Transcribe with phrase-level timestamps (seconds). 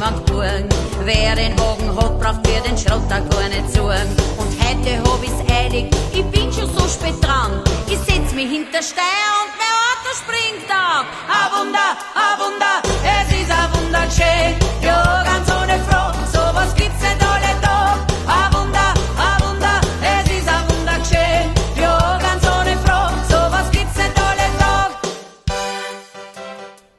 [0.00, 0.68] niemand tun.
[1.04, 4.08] Wer den Wagen hat, braucht für den Schrotter gar nicht suchen.
[4.38, 7.62] Und heute hab ich's eilig, ich bin schon so spät dran.
[7.86, 11.06] Ich setz mich hinter Steuer und mein Auto springt ab.
[11.28, 14.56] A Wunder, a Wunder, es ist a wunderschön.
[14.60, 14.69] Ja,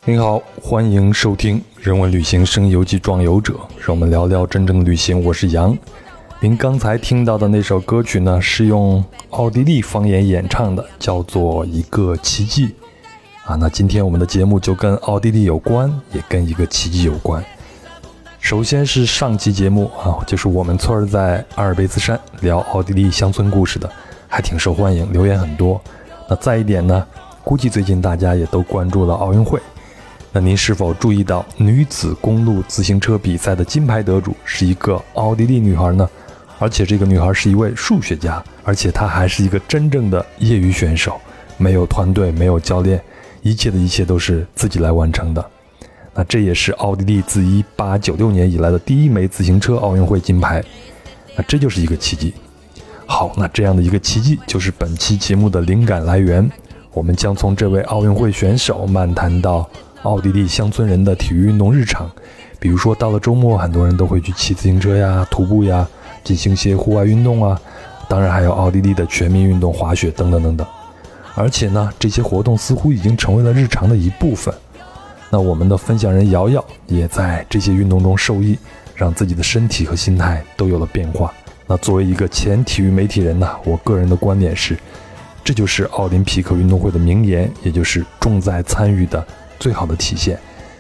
[0.03, 5.23] 您好，欢迎收听《人文旅行声游记壮游者》，让我们聊聊真正的旅行。
[5.23, 5.77] 我是杨。
[6.39, 12.69] 您刚才听到的那首歌曲呢，是用奥地利方言演唱的，叫做《一个奇迹》
[13.45, 13.55] 啊。
[13.57, 17.45] 那今天我们的节目就跟奥地利有关，也跟一个奇迹有关。
[18.39, 23.87] 首先是上期节目啊，就是我们村儿在阿尔卑斯山聊奥地利乡村故事的，
[24.27, 25.79] 还挺受欢迎，留言很多。
[26.27, 27.05] 那再一点呢，
[27.43, 29.61] 估计最近大家也都关注了奥运会。
[30.33, 36.09] 那您是否注意到女子公路自行车比赛的金牌得主是一个奥地利女孩呢？
[36.57, 41.19] 而且这个女孩是一位数学家，而且她还是一个真正的业余选手，
[41.57, 43.01] 没有团队，没有教练，
[43.41, 45.45] 一切的一切都是自己来完成的。
[46.13, 50.63] 那这也是奥地利自1896年以来的第一枚自行车奥运会金牌，
[51.35, 52.33] 那这就是一个奇迹。
[53.05, 56.49] 好，那这样的一个奇迹就是本期节目的灵感来源。
[56.93, 59.69] 我们将从这位奥运会选手漫谈到
[60.03, 62.09] 奥地利乡村人的体育运动日常，
[62.59, 65.87] 比如说到了周末，很多人都会去骑自行车呀、徒步呀，
[66.23, 67.59] 进行一些户外运动啊。
[68.09, 70.67] 当然还有奥地利的全民运动滑雪等等等等。
[71.35, 74.53] 而且呢，这些活动似乎已经成为了日常的一部分。
[75.29, 78.57] 那我们的分享人瑶瑶也在这些运动中受益，
[78.95, 81.31] 让自己的身体和心态都有了变化。
[81.67, 84.75] 那作为一个前体育媒体人呢，我个人的观点是，
[85.41, 89.25] 这就是奥林匹克运动会的名言，也就是重在参与的
[89.61, 90.39] 最好的体现，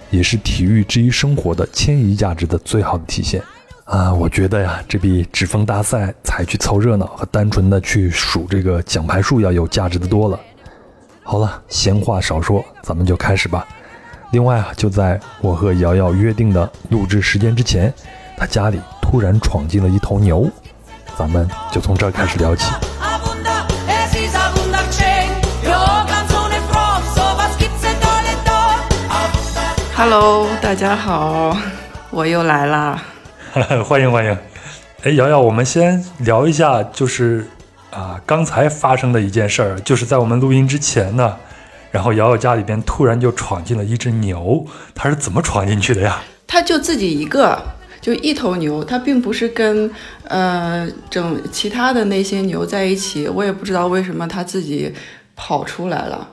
[0.09, 3.39] 也是体育之于生活的迁移价值的最好的体现。
[3.85, 10.39] 啊，我觉得呀，这比指风大赛才去凑热闹和单纯的去数这个奖牌数要有价值的多了。
[11.21, 13.67] 好了，闲话少说，咱们就开始吧。
[14.31, 17.93] 另外啊，就在我和瑶瑶约定的录制时间之前，
[18.35, 20.49] 他家里突然闯进了一头牛，
[21.15, 22.65] 咱们就从这儿开始聊起。
[30.03, 31.55] Hello，大家好，
[32.09, 33.03] 我又来啦。
[33.85, 34.35] 欢迎欢迎。
[35.03, 37.45] 哎，瑶瑶，我们先聊一下，就是
[37.91, 41.37] 啊，刚才发生的一件事儿，就是在我们录音之前呢，
[41.91, 46.19] 然后瑶瑶家里边突然就闯进了一只牛，它是怎么闯进去的呀？
[46.47, 47.61] 它就自己一个，
[48.01, 49.91] 就一头牛，它并不是跟
[50.23, 54.91] 呃整其他的那些牛在一起，我也不知道为什么它自己
[55.35, 56.27] 跑出来了。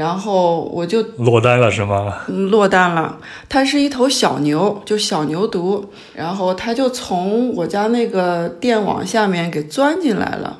[0.00, 2.20] 然后我就落单了是吗？
[2.28, 3.18] 嗯落单了，
[3.50, 5.84] 它是一头小牛，就小牛犊，
[6.14, 10.58] 然后它就从我家那个电网下面给钻进来了。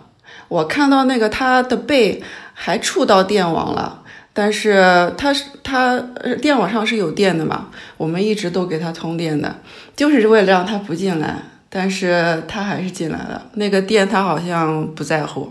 [0.48, 4.02] 我看到那个它的背还触到电网了，
[4.34, 9.56] 但是它是它呃电网上是有电的嘛，我们一直都给它通电的，
[9.96, 11.36] 就是为了让它不进来，
[11.70, 13.46] 但是它还是进来了。
[13.54, 15.50] 那个电它好像不在乎，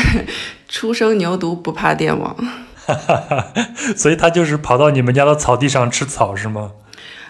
[0.68, 2.36] 初生牛犊不怕电网。
[3.96, 6.72] 所以它就是跑到你们家的草地上吃草是吗？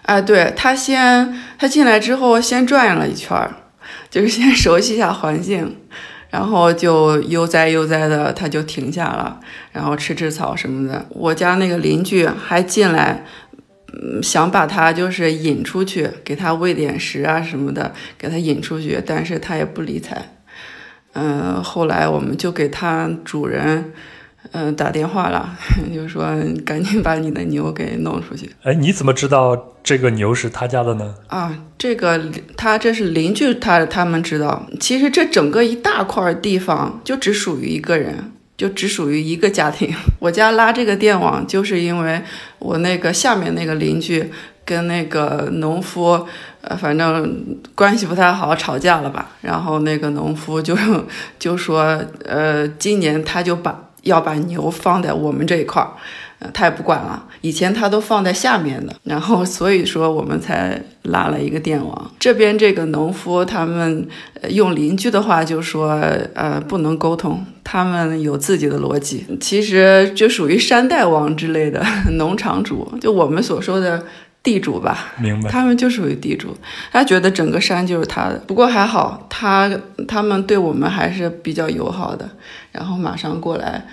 [0.02, 3.36] 哎，对他先他进来之后先转悠了一圈，
[4.08, 5.78] 就是先 熟悉一下环境，
[6.30, 9.40] 然后就悠哉悠哉的他就停下了，
[9.72, 11.04] 然后吃吃草什么的。
[11.08, 13.24] 我家那个邻居还进来，
[13.94, 20.36] 嗯，想把他就是引出去，给他喂点食啊什么的，给他引出去，但是他也不理睬。
[21.14, 23.92] 嗯、后来我们就给他主人。
[24.52, 25.56] 嗯、打电话了，
[25.94, 26.24] 就说
[26.64, 28.50] 赶紧把你的牛给弄出去。
[28.62, 31.14] 哎，你怎么知道这个牛是他家的呢？
[31.28, 32.20] 啊，这个
[32.56, 39.92] 他这是邻居他，他们知道，其实这整个一大块地方就只属于一个人，就只属于一个家庭。
[40.20, 42.22] 我家拉这个电网，就是因为
[42.58, 44.30] 我那个下面那个邻居
[44.64, 46.26] 跟那个农夫，
[46.62, 49.30] 呃，反正关系不太好，吵架了吧。
[49.42, 50.76] 然后那个农夫就
[51.38, 55.90] 就说，呃，今年他就把要把牛放在我们这一块儿。
[56.38, 62.10] 呃，他也不管了，以前他都放在下面的，然后所以说我们才拉了一个电网。
[62.18, 64.06] 这边这个农夫他们
[64.50, 65.92] 用邻居的话就说，
[66.34, 71.82] 呃，不能沟通，他们有自己的逻辑，其实就属于山大王之类的
[72.18, 74.04] 农场主，就我们所说的
[74.46, 75.12] 地主吧。
[75.18, 75.50] 明白。
[75.50, 76.56] 他们就属于地主，
[76.92, 78.38] 他觉得整个山就是他的。
[78.46, 79.68] 不过还好，他
[80.06, 82.30] 他们对我们还是比较友好的，
[82.70, 83.84] 然后马上过来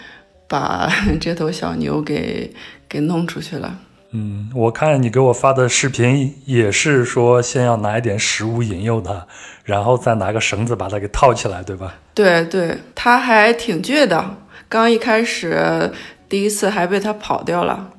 [0.47, 0.87] 把
[1.19, 2.53] 这头小牛给
[2.87, 3.79] 给弄出去了。
[4.11, 9.25] 嗯，我看你给我发的视频也是说，先要拿一点食物引诱它，
[9.63, 11.95] 然后再拿个绳子把它给套起来，对吧？
[12.13, 14.37] 对对，它还挺倔的。
[14.69, 15.91] 刚一开始
[16.29, 17.89] 第一次还被它跑掉了，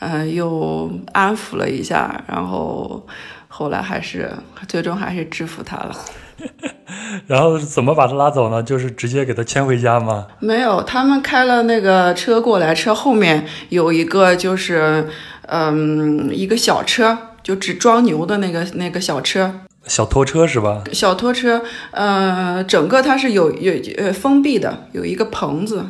[0.00, 3.06] 嗯、又安抚了一下，然后
[3.48, 4.30] 后来还是
[4.66, 5.94] 最终还是制服他了。
[7.26, 8.62] 然后怎么把他拉走呢？
[8.62, 10.26] 就是直接给他牵回家吗？
[10.38, 15.06] 没有，他们开了那个车过来，车后面有一个就是，
[15.42, 19.54] 嗯，一个小车，就只装牛的那个那个小车，
[19.86, 20.82] 小拖车是吧？
[20.92, 25.84] 小拖车，呃，整个它是有有呃封闭的，有一个棚子，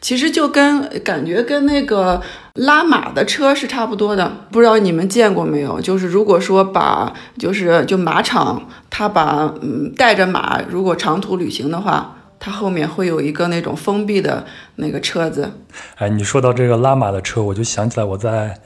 [0.00, 2.20] 其实就跟感觉跟那个
[2.54, 4.30] 拉马的车是差不多的。
[4.50, 5.80] 不知道你们见过没有？
[5.80, 14.44] 就是如果说把就是就马场，他把嗯带着马，如果长途旅行的话，它后面会有一个那种封闭的
[14.76, 15.50] 那个车子。
[15.96, 18.58] 哎，你说到这个拉马的车，我就想起来我在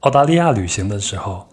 [0.00, 1.48] 澳大利亚旅行的时候，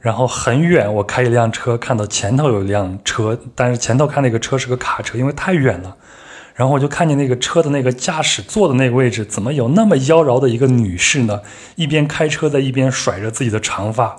[0.00, 5.96] 然后很远，我开一辆车，看到前头有一辆车，但是前头看那个车是个卡车，因为太远了。
[6.54, 11.40] 然后我就看见那个车的那个驾驶座的那个位置，怎么有那么妖娆的一个女士呢？
[11.74, 14.16] 一边开车在一边甩着自己的长发，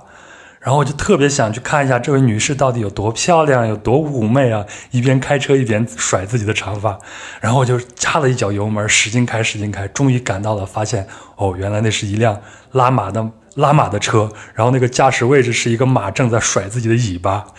[0.59, 4.65] 然后我就特别想去看一下这位女士到底有多漂亮，有多妩媚啊！
[4.91, 6.99] 一边开车一边甩自己的长发，
[7.39, 11.07] 然后我就加了一脚油门，使劲开，使劲开，终于赶到了，发现
[11.37, 12.41] 哦，原来那是一辆
[12.73, 17.45] 拉马的拉马的车，然后那个驾驶位置是一个马正在甩自己的尾巴。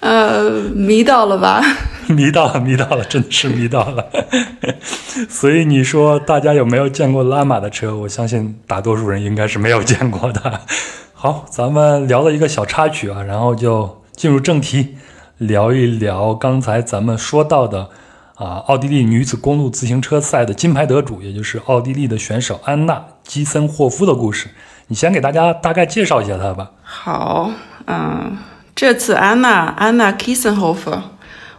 [0.00, 1.62] 呃，迷到了吧？
[2.08, 4.06] 迷到了，迷到了，真的是迷到了。
[5.28, 7.94] 所以你说大家有没有见过拉玛的车？
[7.94, 10.60] 我相信大多数人应该是没有见过的。
[11.12, 14.96] 好，咱们聊了一个小插曲啊，然后就进入正题，
[15.38, 17.90] 聊一聊刚才咱们说到的
[18.36, 24.48] 啊，奥地利女子公路自行车赛的金牌得主，也就是奥地利的选手安娜·基森霍夫的故事。
[24.86, 26.70] 你先给大家大概介绍一下她吧。
[26.82, 27.50] 好，
[27.86, 28.38] 嗯，
[28.78, 31.00] 这次安娜安娜 Kissenhofer，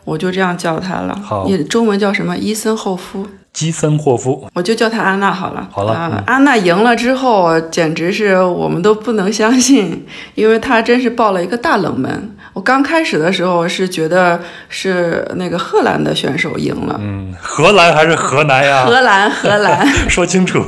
[0.05, 1.19] 我就这样叫她了。
[1.21, 2.37] 好你中文叫什么？
[2.37, 3.27] 伊森霍夫。
[3.51, 5.67] 基森霍夫，我就叫她安娜好了。
[5.69, 12.37] 好了安娜赢了之后，简直是我们都不能相信，因为她真是爆了一个大冷门。
[12.53, 14.39] 我刚开始的时候是觉得
[14.69, 18.85] 是那个荷兰的选手赢了，嗯，荷兰还是河南呀？
[18.85, 20.63] 荷兰 荷兰说清楚，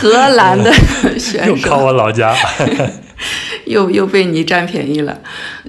[0.00, 0.72] 荷兰的
[1.16, 2.34] 选手 又靠我老家。
[3.66, 5.18] 又又被你占便宜了，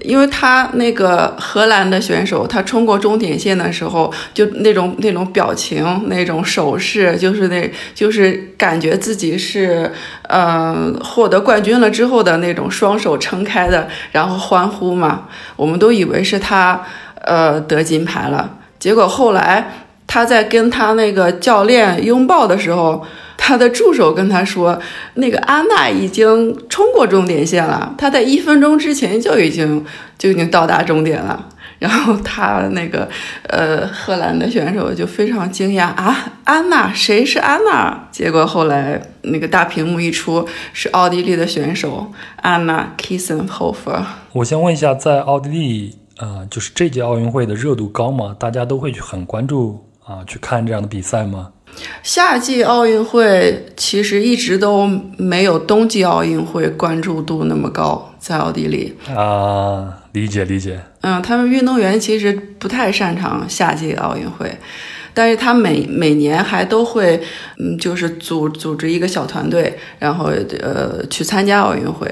[0.01, 9.91] 因为他那个荷兰的选手，他冲过终点线的时候，就那种那种表情、那种手势，就是那，就是感觉自己是
[10.29, 16.81] 呃获得冠军了之后的那种双手撑开的，然后欢呼嘛，我们都以为是他
[17.25, 19.71] 呃得金牌了，结果后来
[20.05, 23.03] 他在跟他那个教练拥抱的时候。
[23.37, 24.77] 他的助手跟他说，
[25.13, 29.85] 那个安娜已经冲过终点线了，她在一分钟之前就已经
[30.17, 31.47] 就已经到达终点了。
[31.79, 33.07] 然后他那个
[33.43, 38.07] 呃荷兰的选手就非常惊讶啊，安娜谁是安娜？
[38.11, 44.01] 结果后来那个大屏幕一出，是奥地利的选手安娜 Kissenhofer。
[44.33, 48.35] 我先问一下，在奥地利，呃，就是这届奥运会的热度高吗？
[48.39, 51.49] 大家都会去很关注啊、去看这样的比赛吗？
[52.03, 58.95] 夏季奥运会其实一直都没有冬季奥运会关注度那么高，在奥地利。
[59.15, 60.79] 啊、理解理解。
[61.01, 64.51] 嗯，他们运动员其实不太擅长夏季奥运会，
[65.13, 67.21] 但是他每每年还都会，
[67.59, 70.31] 嗯，就是组组织一个小团队，然后
[70.61, 72.09] 呃去参加奥运会。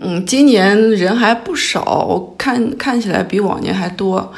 [0.00, 4.32] 嗯，今年人还不少，我看看起来比往年还多。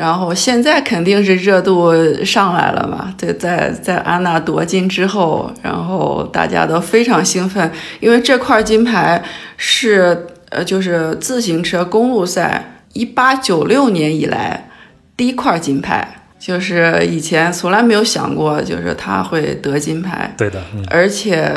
[0.00, 1.92] 然后现在肯定是热度
[2.24, 9.22] 上来了嘛，对，在在安娜夺金之后，然后大家都非常兴奋，因为这块金牌
[9.58, 14.70] 是呃就是自行车公路赛一八九六年以来
[15.18, 20.34] 第一块金牌，就是以前从来没有想过，就是他会得金牌。
[20.38, 21.52] 对的，嗯，而且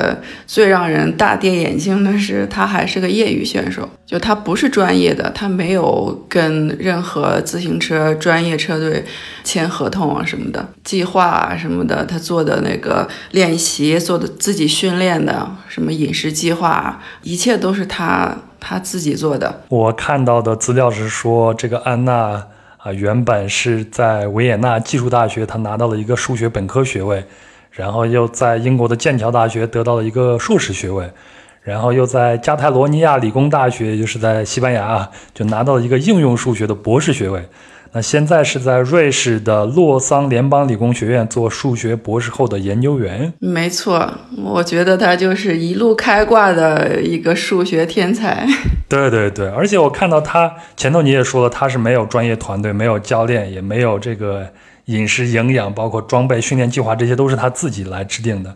[0.46, 9.06] 最让人大跌眼镜的是，他还是个业余选手，就他不是专业的，他没有跟任何自行车专业车队
[9.46, 19.62] 签合同啊什么的，计划啊什么的，他做的那个练习，做的自己训练的什么饮食计划啊，一切都是他他自己做的。
[19.70, 22.48] 我看到的资料是说，这个安娜
[22.84, 27.24] 啊、原本是在维也纳技术大学，他拿到了一个数学本科学位，
[27.72, 31.10] 然后又在英国的剑桥大学得到了一个硕士学位，
[31.62, 37.42] 然后又在加泰罗尼亚理工大学，也就是在西班牙啊，就拿到了一个应用数学的博士学位。
[37.96, 43.32] 那现在是在瑞士的洛桑联邦理工学院做数学博士后的研究员。
[43.38, 44.12] 没错，
[44.44, 48.48] 我觉得他就是一路开挂的一个数学天才。
[48.90, 54.48] 对对对，而且我看到他前头你也说了，他是没有专业团队，没有教练，也没有这个
[54.86, 58.56] 饮食营养，包括装备、训练计划，这些都是他自己来制定的。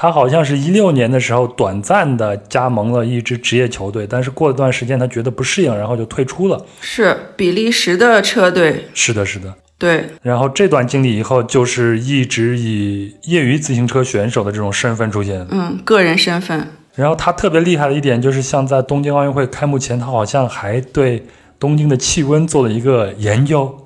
[0.00, 6.64] 他好像是一六年的时候短暂的加盟了一支职业球队，但是过了段时间他觉得不适应，然后就退出了。
[6.80, 8.86] 是比利时的车队。
[8.94, 9.54] 是的，是的。
[9.76, 10.06] 对。
[10.22, 15.46] 然后这段经历以后，就是一直以业余自行车选手的这种身份出现。
[15.50, 16.66] 嗯，个人身份。
[16.94, 21.22] 然后他特别厉害的一点就是，像在东京奥运会开幕前，他好像还对
[21.58, 23.76] 东京的气温做了一个研究。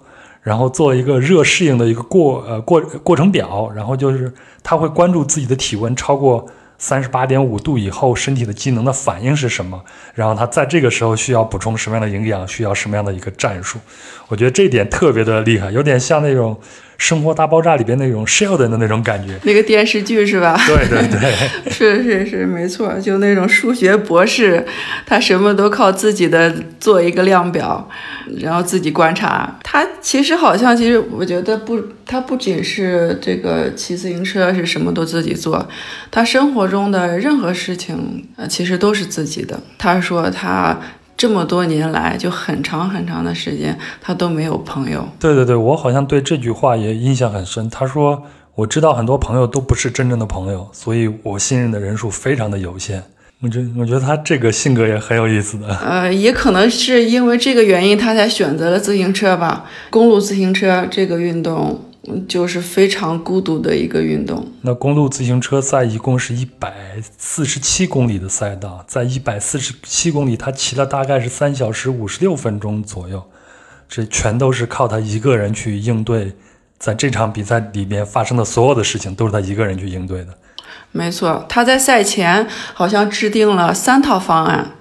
[0.45, 4.33] 然后做一个热适应的一个过呃过过程表，然后就是
[4.63, 6.47] 他会关注自己的体温超过
[6.79, 9.83] 三十八点五度以后，身体的机能的反应是什么，
[10.15, 13.79] 然后他在这个时候需要补充什么样的营养，需要什么样的一个战术，
[14.29, 16.57] 我觉得这点特别的厉害，有点像那种。
[16.99, 20.59] 生活大爆炸里边那种 Sheldon 的那种感觉，那个电视剧是吧？
[20.67, 21.33] 对对对，
[21.71, 24.65] 是是是，没错，就那种数学博士，
[25.07, 27.89] 他什么都靠自己的做一个量表，
[28.41, 29.59] 然后自己观察。
[29.63, 35.69] 他其实好像，其实我觉得不，他不仅是这个骑自行车是什么都自己做，
[36.11, 39.61] 他生活中的任何事情呃其实都是自己的。
[39.79, 40.79] 他说他。
[41.17, 45.09] 这么多年来，就很长很长的时间，他都没有朋友。
[45.19, 47.71] 对对对，我好像对这句话也印象很深。
[47.71, 48.23] 他说
[48.57, 53.03] ：“我知道很多朋友都不是真正的朋友，所以我信任的人数非常的有限。”
[53.43, 55.69] 我觉我觉得他这个性格也很有意思的。
[55.77, 61.81] 呃，也可能是因为这个原因，他才选择了自行车吧，公路自行车这个运动。
[62.29, 64.47] 就是非常孤独的一个运动。
[64.63, 66.75] 那公路自行车赛一共是一百
[67.17, 73.23] 四十七公里的赛道，在一百四十七公里，他骑了大概是三小时五十六分钟左右。
[73.89, 76.33] 这全都是靠他一个人去应对，
[76.79, 80.29] 在这场比赛里面发生的所有的事情，都是他一个人去应对的。
[80.93, 84.73] 没错，他在赛前好像制定了三套方案，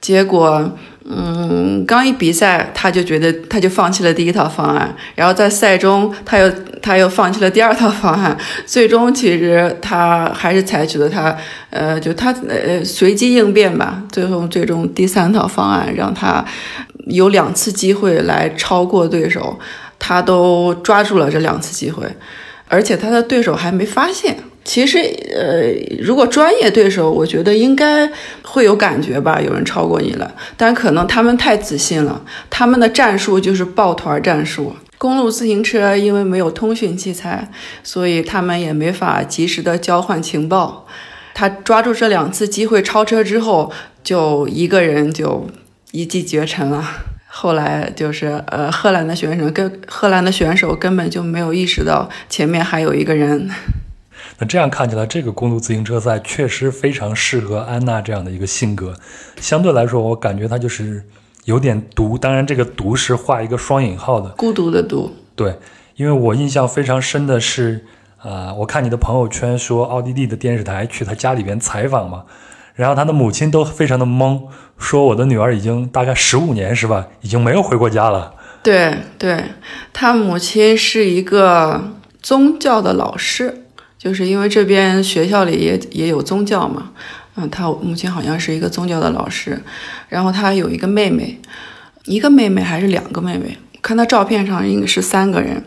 [0.00, 0.72] 结果。
[1.04, 6.48] 嗯，刚一比赛，他就觉得他就放弃了第一套方案，然后在赛中他又
[6.82, 8.36] 他又放弃了第二套方案，
[8.66, 11.34] 最终其实他还是采取了他
[11.70, 16.44] 呃就他呃随机应变吧，最后最终第三套方案让他
[17.06, 19.58] 有两次机会来超过对手，
[19.98, 22.04] 他都抓住了这两次机会，
[22.68, 24.36] 而且他的对手还没发现。
[24.64, 24.98] 其实，
[25.34, 28.08] 呃，如果专业对手，我觉得应该
[28.42, 30.32] 会有感觉吧，有人超过你了。
[30.56, 34.72] 但可能他们太自信了，他们的战术就是抱团战术。
[35.02, 37.50] 公路自行车因为没有通讯器材，
[37.82, 40.86] 所以他们也没法及时的交换情报。
[41.34, 43.72] 他抓住这两次机会超车之后，
[44.04, 45.48] 就一个人就
[45.90, 46.88] 一骑绝尘了。
[47.26, 53.50] 后来就是，呃，荷兰的选手跟荷兰的选手根本就没有意识到前面还有一个人。
[54.38, 58.94] 那这样看起来，这个公路自行车赛确实非常适合安娜这样的一个性格。
[59.40, 61.02] 相对来说，我感觉她就是
[61.44, 65.10] 有点独，当然这个独是画一个双引号的，孤独的独。
[65.34, 65.58] 对，
[65.96, 67.84] 因为我印象非常深的是，
[68.18, 72.24] 啊，我看你的朋友圈说奥地利的电视台去他家里边采访嘛，
[72.74, 74.42] 然后他的母亲都非常的懵，
[74.78, 78.34] 说我的女儿已经大概十五年是吧，已经没有回过家了。
[78.62, 79.44] 对，对
[79.92, 83.58] 他母亲是一个宗教的老师。
[83.98, 86.90] 就是因为这边学校里也也有宗教嘛，
[87.34, 89.58] 嗯，他母亲好像是一个宗教的老师，
[90.08, 91.40] 然后他有一个妹妹，
[92.04, 93.56] 一个妹妹还是两个妹妹？
[93.80, 95.60] 看他照片上应该是三个人，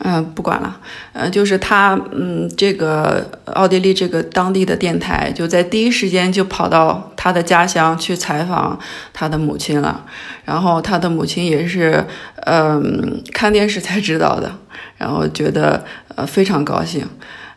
[0.00, 0.78] 嗯，不管了，
[1.14, 8.78] 呃，就是他，嗯，这个奥地利这个当地的电台就在第一时间就跑到他的家乡去采访
[9.14, 10.04] 他的母亲了，
[10.44, 12.04] 然后他的母亲也是，
[12.44, 14.52] 嗯，看电视才知道的，
[14.98, 15.82] 然后觉得
[16.14, 17.08] 呃非常高兴。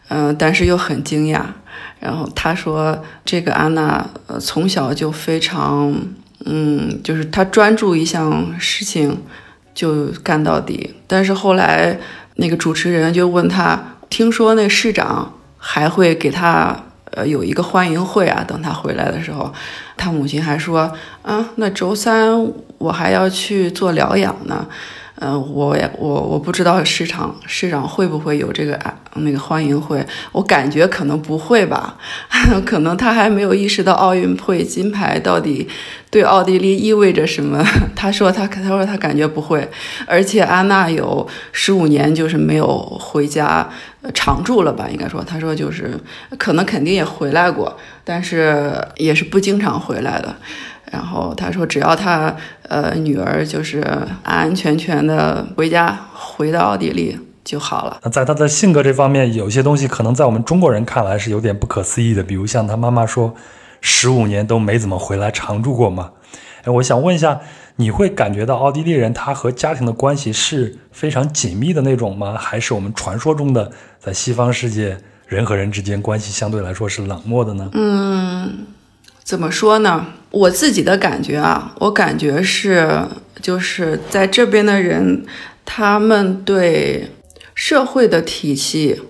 [0.09, 1.41] 嗯，但是又很惊讶。
[1.99, 5.93] 然后他说：“这个安娜，呃，从小就非常，
[6.45, 9.17] 嗯，就是她专注一项事情
[9.73, 10.95] 就干到底。
[11.07, 11.99] 但是后来
[12.35, 18.43] 那个主持人就问他，听说那市长还会给他，呃，有一个欢迎会啊。
[18.47, 19.53] 等他回来的时候，
[19.97, 22.31] 他母亲还说：啊，那周三
[22.77, 24.65] 我还要去做疗养呢。”
[25.21, 31.97] 嗯，我也我我不知道市场市长会不会有这个啊那个欢迎会，我感觉可能不会吧，
[32.65, 35.67] 可能他还没有意识到奥运会金牌到底
[36.09, 37.61] 对奥地利意味着什么。
[37.97, 39.69] 他说他他说他感觉不会，
[40.07, 43.69] 而且安娜有十五年就是没有回家
[44.13, 45.99] 常住了吧，应该说他说就是
[46.37, 50.33] 可能肯定也回来过，但是也是不经常回来的。
[50.91, 53.79] 然后他说，只要他呃女儿就是
[54.23, 57.99] 安安全全的回家，回到奥地利就好了。
[58.03, 63.35] 那在他的性格这方面，有些东西可能在我们中国人看来是有点不可思议的，比如像他妈妈说，
[63.81, 66.11] 十五年都没怎么回来常住过嘛。
[66.63, 67.39] 哎，我想问一下，
[67.77, 72.35] 你会感觉到奥地利人他和家庭的关系是非常紧密的那种吗？
[72.37, 77.69] 还是我们传说中的在西方世界人和人之间关系相对来说是冷漠的呢？
[77.73, 78.65] 嗯，
[79.23, 80.07] 怎么说呢？
[80.31, 83.01] 我自己的感觉啊，我感觉是
[83.41, 85.25] 就是在这边的人，
[85.65, 87.11] 他们对
[87.55, 89.01] 社会的体系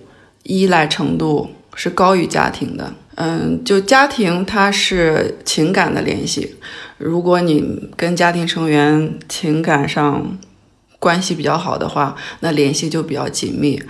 [0.44, 2.94] 依赖程度是高于家庭的。
[3.16, 6.56] 嗯，就家庭它是情感的联系，
[6.96, 10.38] 如果你跟家庭成员情感上
[10.98, 13.82] 关系比较好的话，那联系就比较紧密。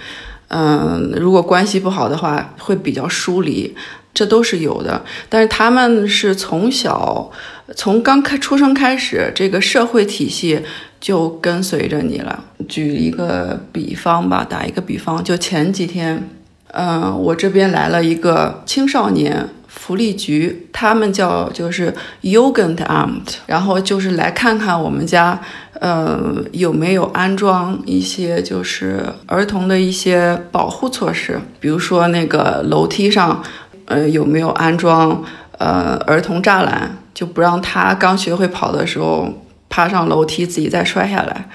[0.49, 3.73] 嗯，如果关系不好的话，会比较疏离，
[4.13, 5.03] 这都是有的。
[5.29, 7.31] 但是他们是从小
[7.77, 10.61] 从刚开出生开始，这个社会体系
[11.01, 12.45] 就跟随着你了。
[12.69, 16.29] 举一个比方吧，打一个比方，就前几天，
[16.73, 25.41] 嗯，我这边来了一个青少年福利局，他们叫就是 Jugendamt，然后就是来看看我们家。
[25.81, 31.41] 呃，有没有安装一些就是儿童的一些保护措施？
[31.59, 33.43] 比如说那个楼梯上，
[33.91, 35.23] 呃，有没有安装
[35.59, 39.29] 呃儿童栅栏，就不让他刚学会跑的时候
[39.69, 41.49] 爬上楼梯自己再摔下来。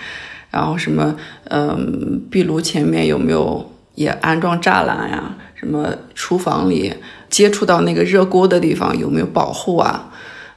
[0.52, 1.16] 然后什么，
[1.46, 5.36] 嗯，壁炉前面有没有也安装栅栏呀？
[5.56, 6.94] 什么厨房里
[7.30, 10.10] 接触到那个热锅的地方有没有保护啊？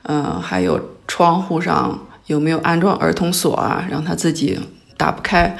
[0.03, 2.01] 嗯，还有窗户上。
[2.27, 3.87] 有没有安装儿童锁啊？
[3.91, 4.61] 让他自己
[4.99, 5.57] 打不开，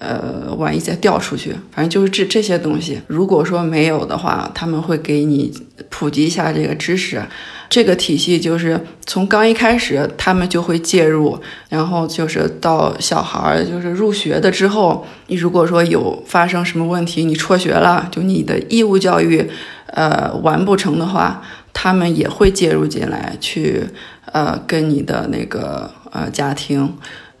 [0.00, 3.00] 呃，万一再掉出去，反正就是这这些东西。
[3.06, 5.52] 如果说没有的话，他们会给你
[5.88, 7.22] 普及一下这个知识。
[7.68, 11.38] 这个体系就是从刚一开始，他们就会介入，
[11.68, 19.48] 然后就是到小孩儿就是入学的之后，你如果说有发生什么问题，你辍学了，就你的义务教育，
[19.86, 23.84] 呃，完不成的话，他们也会介入进来去，
[24.32, 25.90] 呃，跟你的那个。
[26.12, 26.92] 呃，家庭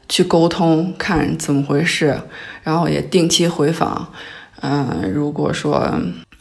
[0.08, 2.16] 去沟通看怎么回事，
[2.62, 4.12] 然后也定期回访。
[4.62, 5.90] 嗯，如果说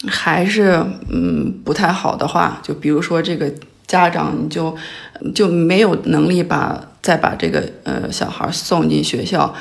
[0.07, 3.51] 还是嗯不太好的话，就比如说这个
[3.87, 4.75] 家长你就
[5.33, 9.53] 就没有能力把再把这个呃小孩送进学校。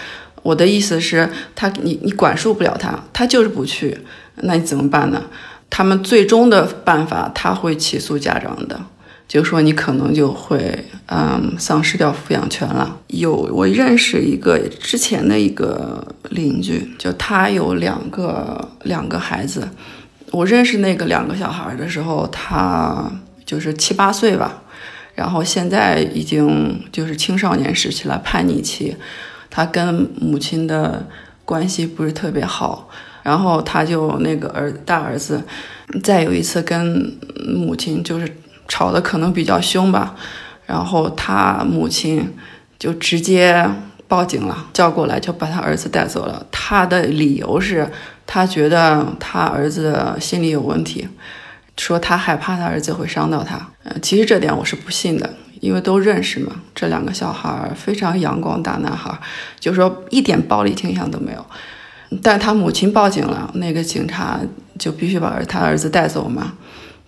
[0.42, 3.98] 我的意思是，他你你管束不了他，他就是不去，
[4.36, 5.22] 那你怎么办呢？
[5.68, 8.80] 他们最终的办法，他会起诉家长的。
[9.28, 12.98] 就说你可能就会，嗯，丧失掉抚养权了。
[13.08, 19.68] 有我认识一个之前的一个邻居，就他有两个两个孩子。
[20.30, 23.10] 我认识那个两个小孩的时候，他
[23.44, 24.62] 就是七八岁吧，
[25.14, 28.96] 然后现在已经就是青少年时期了，叛逆期。
[29.50, 31.06] 他跟母亲的
[31.44, 32.88] 关系不是特别好，
[33.22, 35.42] 然后他就那个儿大儿子，
[36.02, 37.12] 再有一次跟
[37.46, 38.26] 母亲就是。
[38.68, 40.14] 吵得可能比较凶吧，
[40.66, 42.32] 然后他母亲
[42.78, 43.68] 就直接
[44.06, 46.46] 报警了，叫过来就把他儿子带走了。
[46.52, 47.90] 他的理由是，
[48.26, 51.08] 他觉得他儿子心理有问题，
[51.76, 53.68] 说他害怕他儿子会伤到他。
[53.84, 56.52] 呃，其实这点我是不信的，因为都认识嘛。
[56.74, 59.18] 这两个小孩非常阳光大男孩，
[59.58, 61.44] 就说一点暴力倾向都没有。
[62.22, 64.38] 但他母亲报警了，那个警察
[64.78, 66.54] 就必须把他儿子带走嘛。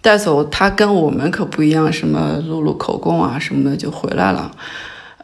[0.02, 4.50] 带走他跟我们可不一样，什么录录口供啊什么的就回来了。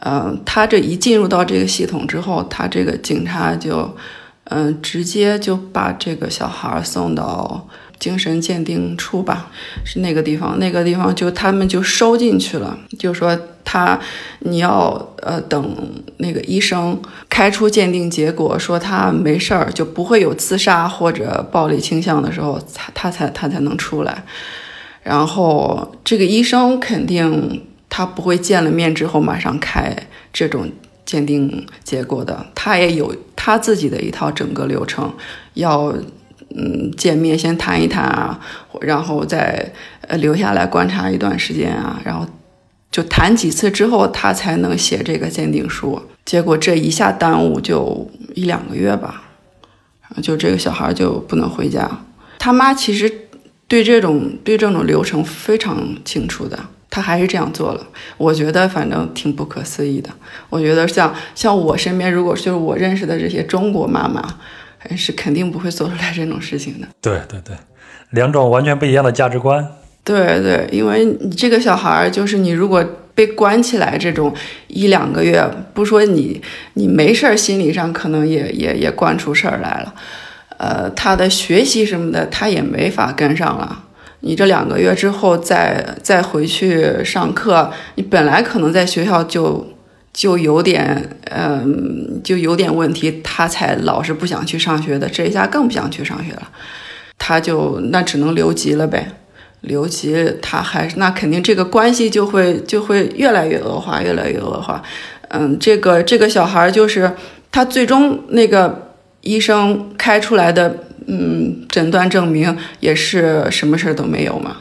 [0.01, 3.97] 嗯，他这一进入到这个系统之后，他这个警察就，
[4.45, 7.67] 嗯，直接就把这个小孩送到
[7.99, 9.49] 精神鉴定处吧，
[9.85, 13.99] 是那个地方，那个地方就他们就收进去了，就说他
[14.41, 15.75] 你要呃等
[16.19, 24.23] 那个医生开出鉴定结果，说他没事儿，就不会有自杀或者暴力倾向的时候，他他才他才能出来。
[25.07, 29.97] 然后这个医生肯定他不会见了面之后马上开
[30.33, 30.69] 这种
[31.05, 35.15] 鉴定结果的，他也有他自己的一套整个流程，
[35.55, 35.95] 要
[36.57, 38.41] 嗯见面先谈一谈啊，
[38.81, 39.73] 然后再
[40.09, 42.27] 呃留下来观察一段时间啊，然后
[42.91, 46.03] 就谈几次之后他才能写这个鉴定书。
[46.25, 49.23] 结果这一下耽误就一两个月吧，
[50.21, 51.89] 就这个小孩就不能回家，
[52.41, 53.21] 他妈其实。
[53.69, 57.87] 对这种对这种流程非常清楚的，他还是这样做了。
[58.17, 60.11] 我觉得反正挺不可思议的。
[60.49, 64.23] 我觉得像像我身边，如果就是我认识的这些中国妈妈，
[64.97, 66.87] 是肯定不会做出来这种事情的。
[67.01, 67.57] 对对对，
[68.11, 69.67] 两种完全不一样的价值观。
[70.05, 72.85] 对对，因为你这个小孩儿，就是你如果
[73.17, 74.33] 被关起来这种
[74.69, 76.41] 一两个月，不说你
[76.75, 79.93] 你没事儿，心理上可能也也也惯出事儿来了。
[80.59, 83.85] 呃，他的学习什么的，他也没法跟上了。
[84.21, 89.75] 你这两个月之后再再回去上课，你本来可能在学校就
[90.13, 96.49] 就有点嗯就有点问题，他才老是不想去上学的，这一下更不想去上学了。
[97.19, 99.07] 他就那只能留级了呗，
[99.61, 104.83] 留级他还是那肯定这个关系就会就会越来越恶化，越来越恶化。
[105.29, 107.13] 嗯，这个这个小孩就是
[107.53, 108.86] 他最终那个
[109.27, 114.57] 医生开出来的嗯诊断证明也是什么事儿都没有嘛，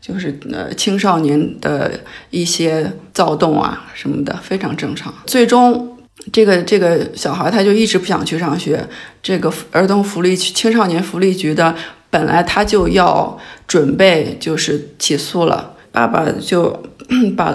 [0.00, 5.12] 就是呃青少年的一些躁动啊什么的非常正常。
[5.26, 5.88] 最终。
[6.32, 8.86] 这个这个小孩他就一直不想去上学。
[9.20, 11.74] 这个儿童福利青少年福利局的
[12.10, 16.80] 本来他就要准备就是起诉了，爸爸就
[17.36, 17.52] 把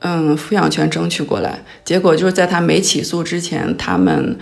[0.00, 1.64] 嗯抚养权争取过来。
[1.86, 4.36] 结果就是在他没起诉之前，他们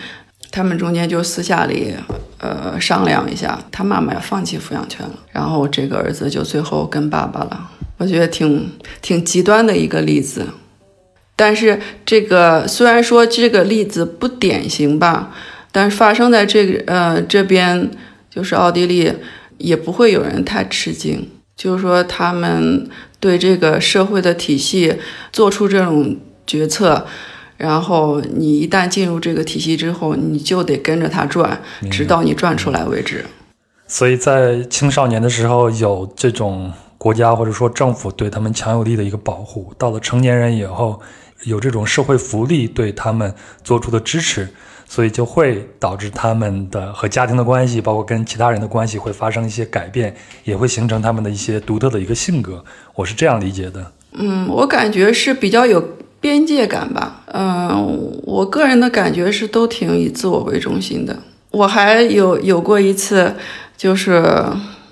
[0.51, 1.95] 他们中间就私下里
[2.39, 5.13] 呃商量一下，他妈妈要放弃抚养权了。
[5.33, 7.71] 然后这个儿子就最后跟爸爸了。
[7.99, 10.47] 我觉得挺挺极端的一个例子。
[11.37, 15.35] 但是这个虽然说这个例子不典型吧，
[15.73, 17.91] 但是发生在这个呃这边
[18.29, 19.13] 就是奥地利，
[19.59, 21.29] 也不会有人太吃惊。
[21.57, 24.97] 就是说他们对这个社会的体系
[25.31, 27.07] 做出这种决策，
[27.61, 33.25] 然后你一旦进入这个体系之后，你就得跟着他转，直到你转出来为止。
[33.87, 41.01] 所以在青少年的时候有这种国家或者说政府对他们强有力的一个保护，到了成年人以后。
[41.45, 44.47] 有这种社会福利对他们做出的支持，
[44.87, 52.63] 所以就会导致他们的和家庭的关系，包括跟其他人的关系会发生一些改变，也会形成他们的一些独特的一个性格。
[52.95, 53.91] 我是这样理解的。
[54.13, 55.83] 嗯，我感觉是比较有
[56.21, 57.23] 边界感吧。
[57.33, 61.17] 嗯，我个人的感觉是都挺以自我为中心的。
[61.51, 63.35] 我还有有过一次，
[63.77, 64.23] 就是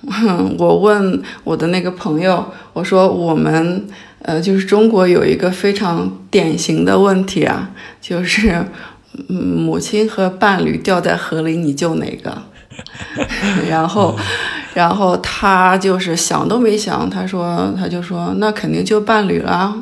[0.59, 3.87] 我问我的那个朋友，我说我们。
[4.21, 8.65] 呃，就是中国有一个非常典型的问题啊，就是
[9.29, 12.37] 母亲和伴侣掉在河里，你救哪个？
[13.71, 14.19] 然后，
[14.75, 19.73] 然后他就是想都没想，他说，他就说，那肯定救伴侣了。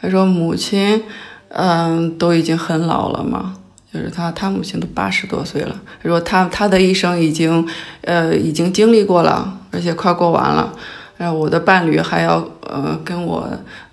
[0.00, 1.02] 他说，母亲，
[1.48, 3.54] 嗯，都已经很老了嘛，
[3.92, 5.74] 就是他，他母亲都八十多岁了。
[6.02, 7.66] 他说，他他的一生已经，
[8.02, 10.72] 呃，已经经历过了，而且快过完了。
[11.16, 13.46] 然后，我的伴侣还要呃跟我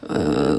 [0.07, 0.57] 呃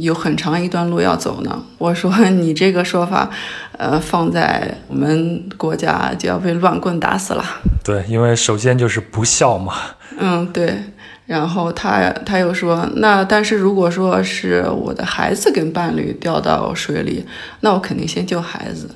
[0.00, 1.62] 有很长一段路要走呢。
[1.78, 3.30] 我说你这个说法，
[3.76, 7.44] 呃，放在我们国家就要被乱棍打死了。
[7.84, 9.74] 对，因为首先就是不孝嘛。
[10.18, 10.82] 嗯，对。
[11.28, 17.22] 然后他他又说，那但是如果说是我的孩子跟伴侣掉到水里，
[17.60, 18.88] 那我肯定先救孩子。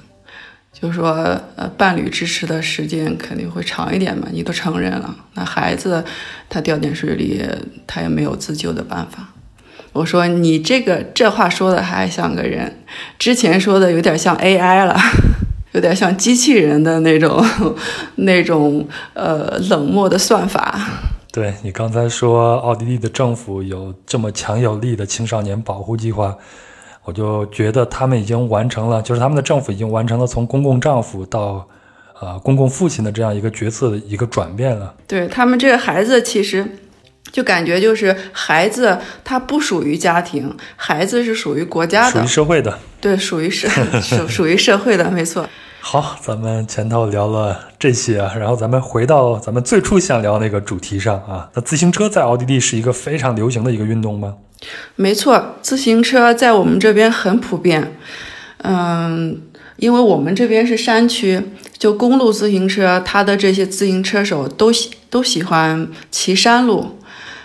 [0.72, 1.12] 就说，
[1.56, 4.28] 呃，伴侣支持的时间肯定会长一点嘛。
[4.32, 6.02] 你都成人了，那孩子
[6.48, 7.44] 他掉进水里，
[7.86, 9.28] 他也没有自救的办法。
[9.92, 12.78] 我说你这个这话说的还像个人，
[13.18, 14.98] 之前说的有点像 AI 了，
[15.72, 17.44] 有点像机器人的那种
[18.16, 20.80] 那种呃冷漠的算法。
[21.32, 26.36] 对你刚才说奥地利的政府有这么强有力的青少年保护计划。
[27.04, 31.66] 我就觉得他们已经完成了，就是他们的政府已经完成了从公共丈夫到，
[32.20, 34.94] 呃，公共父亲的这样一个角色的一个转变了。
[35.08, 36.64] 对他们这个孩子，其实
[37.32, 42.78] 就感觉就是孩子他不属于家庭，孩子是属于国家的，属于社会的。
[43.00, 43.68] 对，属于社
[44.00, 45.44] 属属于社会的，没错。
[45.84, 51.50] 好，咱们前头聊了这些，然后咱们回到咱们最初想聊那个主题上啊。
[51.54, 54.36] 那自行车在奥地利是一个非常流行的一个运动吗？
[54.94, 57.96] 没错，自行车在我们这边很普遍。
[58.58, 59.42] 嗯，
[59.76, 61.42] 因为我们这边是山区，
[61.76, 66.96] 就公路自行车，它的这些自行车手都喜都喜欢骑山路。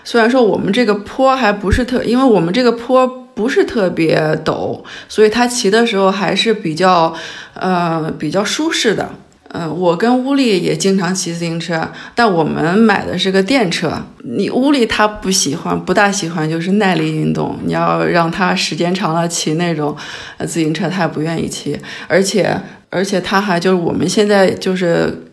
[0.03, 7.13] 虽然说我们这个坡还不是特，因为我们这个坡不是特别陡，所以他骑的时候还是比较
[7.53, 9.07] 呃比较舒适的。
[9.53, 13.93] 嗯，我跟乌力也经常骑自行车，但我们买的是个电车。
[14.25, 17.57] 你乌力他不喜欢，不大喜欢，就是耐力运动。
[17.63, 19.95] 你要让他时间长了骑那种
[20.39, 21.79] 自行车，他也不愿意骑。
[22.09, 25.29] 而且，而且他还就是我们现在就是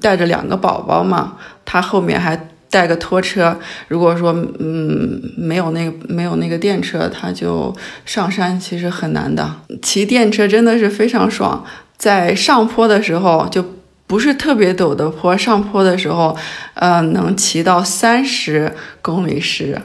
[0.00, 3.58] 带着两个宝宝嘛，他后面还带个拖车。
[3.88, 9.50] 如果说嗯没有那个没有那个电车，他就上山其实很难的。
[9.80, 11.64] 骑电车真的是非常爽。
[11.96, 13.64] 在上坡的时候，就
[14.06, 16.36] 不是特别陡的坡，上坡的时候，
[16.74, 19.80] 呃，能骑到三十公里时，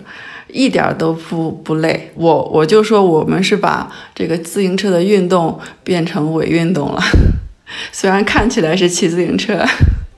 [0.51, 2.11] 一点都不不累。
[2.15, 7.01] 我我就说我们是把这个自行车的运动变成伪运动了，
[7.93, 9.65] 虽然看起来是骑自行车。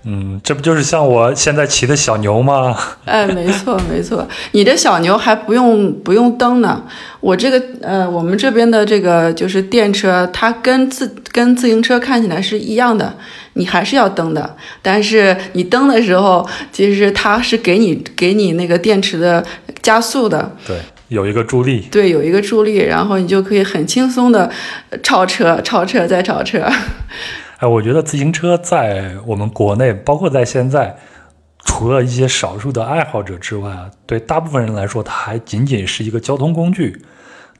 [0.06, 2.78] 嗯，这不就是像我现在骑的小牛吗？
[3.06, 6.84] 哎，没错没错，你的小牛还不用不用蹬呢。
[7.22, 13.16] 我这个呃，我们这边的这个就是电车，它跟自跟自行车看起来是一样的，
[13.54, 14.58] 你还是要蹬的。
[14.82, 19.42] 但是你蹬的时候，其实它是给你给你那个电池的
[19.82, 20.54] 加速的。
[20.68, 21.88] 对，有一个助力。
[21.89, 24.52] 对，有一个助力，然后你就可以很轻松的
[25.02, 26.70] 超车、超车再超车。
[27.63, 30.93] 哎，我觉得自行车在我们国内，包括在现在，
[31.63, 37.02] 除了一些少数的爱好者之外啊，对大部分人来说，它还仅仅是一个交通工具。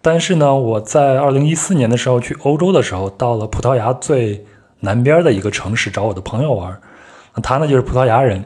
[0.02, 4.46] 但是呢，我在二零一四年的时候去欧洲的时候，到了葡萄牙最
[4.82, 6.78] 南边的一个城市找我的朋友玩，
[7.42, 8.44] 他呢就是葡萄牙人，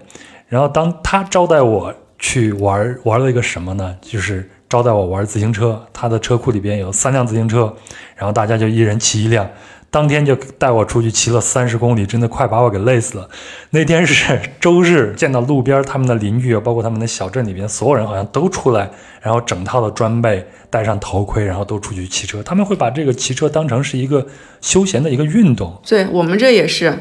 [0.48, 3.98] 然后当他招待我去玩，玩了一个什么呢？
[4.00, 7.76] 就是招待我玩自行车，他的车库里边有三辆自行车，
[8.15, 9.50] 然后大家就一人骑一辆。
[9.98, 13.28] 当天就带我出去骑了三十公里，真的快把我给累死了。
[13.72, 18.92] 那天是 周日，见到路边他们的邻居，包括他们的小镇里边所有人好像都出来，
[19.24, 22.44] 然后整套的装备，戴上头盔，然后都出去骑车。
[22.44, 24.24] 他们会把这个骑车当成是一个
[24.62, 25.76] 休闲的一个运动。
[25.88, 26.94] 对我们这也是，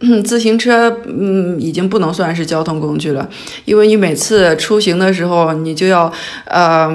[0.00, 3.28] 嗯， 自行车，嗯，已经不能算是交通工具了，
[3.66, 6.10] 因为你每次出行的时候，你就要，
[6.46, 6.90] 呃，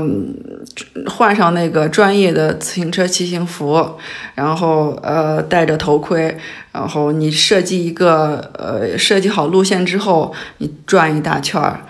[1.08, 3.88] 换上那个专业的自行车骑行服，
[4.34, 6.38] 然后呃戴着头盔，
[6.72, 11.86] 然后你设计一个呃设计好路线之后，你转一大圈儿。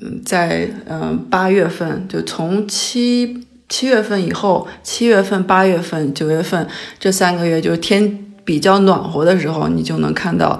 [0.00, 6.66] 嗯，在嗯八月份，就从七七月份以后，七月份、八月份、九月份
[6.98, 10.58] 这三个月，就是天比较暖和的时候，你就能看到，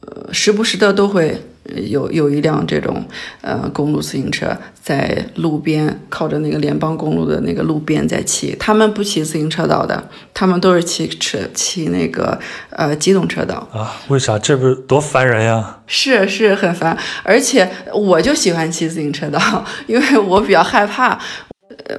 [0.00, 3.04] 呃，时不时的都会有有一辆这种
[3.40, 8.56] 呃公路自行车在路边靠着那个联邦公路的那个路边在骑。
[8.58, 10.02] 他们不骑自行车道的，
[10.34, 12.38] 他们都是骑车骑那个
[12.70, 13.68] 呃机动车道。
[13.72, 14.38] 啊，为啥？
[14.38, 15.78] 这不是多烦人呀！
[15.86, 21.18] 是是很烦，而且我就喜欢骑自行车道，因为我比较害怕。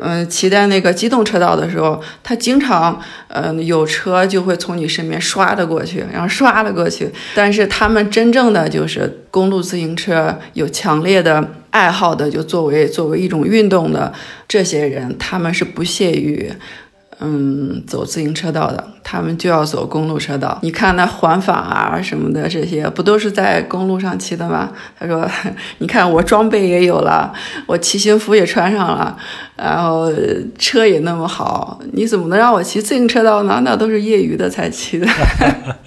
[0.01, 7.09] 嗯，骑在那个机动车道的时候，他经常，嗯，有车就会从你身边刷的过去，然后刷的过去。
[7.35, 14.13] 但是他们真正的就是公路自行车有强烈的爱好的，就作为作为一种运动的
[14.47, 16.51] 这些人，他们是不屑于。
[17.25, 20.59] 嗯，走自行车道的，他们就要走公路车道。
[20.61, 24.69] 你看那环法啊什么的，这些不都是在公路上骑的吗？
[24.99, 25.25] 他说
[25.79, 27.33] ：“你看我装备也有了，
[27.65, 29.17] 我骑行服也穿上了，
[29.55, 30.11] 然后
[30.59, 33.61] 车也那么好，你怎么能让我骑自行车道呢？
[33.63, 35.07] 那都是业余的才骑的。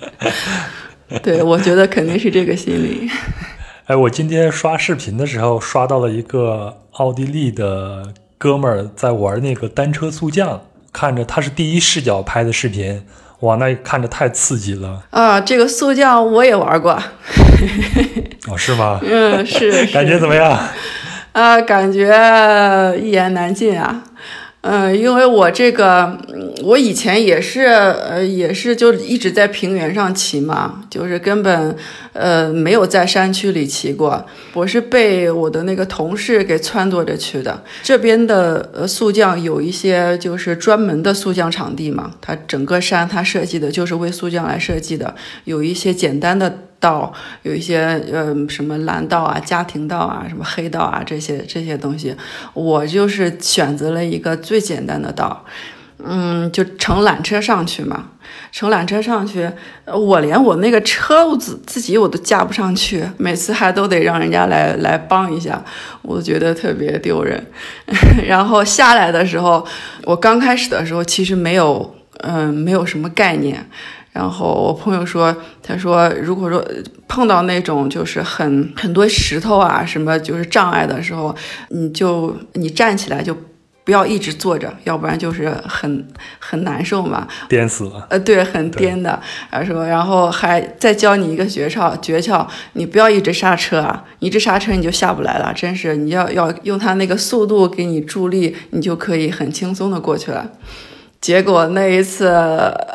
[1.23, 3.11] ”对，我觉得肯定是这个心理。
[3.89, 10.63] 哎，我今天刷视频的时候刷到了一个奥地利的哥们儿在玩那个单车速降。
[10.97, 13.03] 看着他是第一视角拍的视频，
[13.41, 15.39] 哇，那看着太刺激了啊！
[15.39, 16.93] 这个速降我也玩过，
[18.49, 18.99] 哦，是吗？
[19.05, 19.85] 嗯，是。
[19.89, 20.59] 感觉怎么样？
[21.33, 22.09] 啊，感觉
[22.99, 24.05] 一言难尽啊。
[24.63, 26.19] 嗯，因为我这个，
[26.65, 31.77] 我以前也是，呃，也是就一直在平原上骑嘛，就是根本，
[32.19, 34.25] 呃，没有在山区里骑过。
[34.53, 37.63] 我是被我的那个同事给撺掇着去的。
[37.83, 46.59] 这边的呃速降有一些就是专门的速降场地嘛，它整个山它设计的就是为速降来设计的，有一些简单的。
[46.79, 47.11] 道
[47.43, 47.79] 有一些
[48.13, 52.15] 呃什么蓝道啊、家庭道啊、什么黑道啊这些这些东西，
[52.53, 55.43] 我就是选择了一个最简单的道，
[56.05, 58.11] 嗯，就乘缆车上去嘛。
[58.53, 59.51] 乘缆车上去，
[59.87, 65.63] 我连我那个车子自己我都架不上去，每次还都得让人家来来帮一下，
[66.03, 67.45] 我觉得特别丢人。
[68.27, 69.67] 然后下来的时候，
[70.05, 73.69] 我刚开始的时候其实没有嗯没有什么概念。
[74.13, 76.65] 然后我朋友说，他说如果说
[77.07, 81.37] 碰到那种就是很很多石头啊什么就是障碍的时候，
[81.69, 83.37] 你就你站起来就
[83.87, 86.05] 不要一直坐着，要不然就是很
[86.41, 88.05] 很难受嘛，颠死了。
[88.11, 89.21] 呃，对，很颠的。
[89.49, 100.51] 他说，然后还再教你一个诀窍，诀窍，你不要一直刹车啊，一直刹车你就下不来了，真是你要要用它那个速度给你助力，你就可以很轻松的过去了。
[101.21, 102.29] 结果那一次，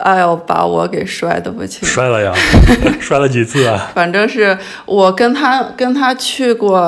[0.03, 1.87] 哎呦，把我给摔的不轻。
[1.87, 2.33] 摔了呀？
[2.99, 3.91] 摔了几次啊？
[3.95, 6.81] 反正是我跟他跟他去过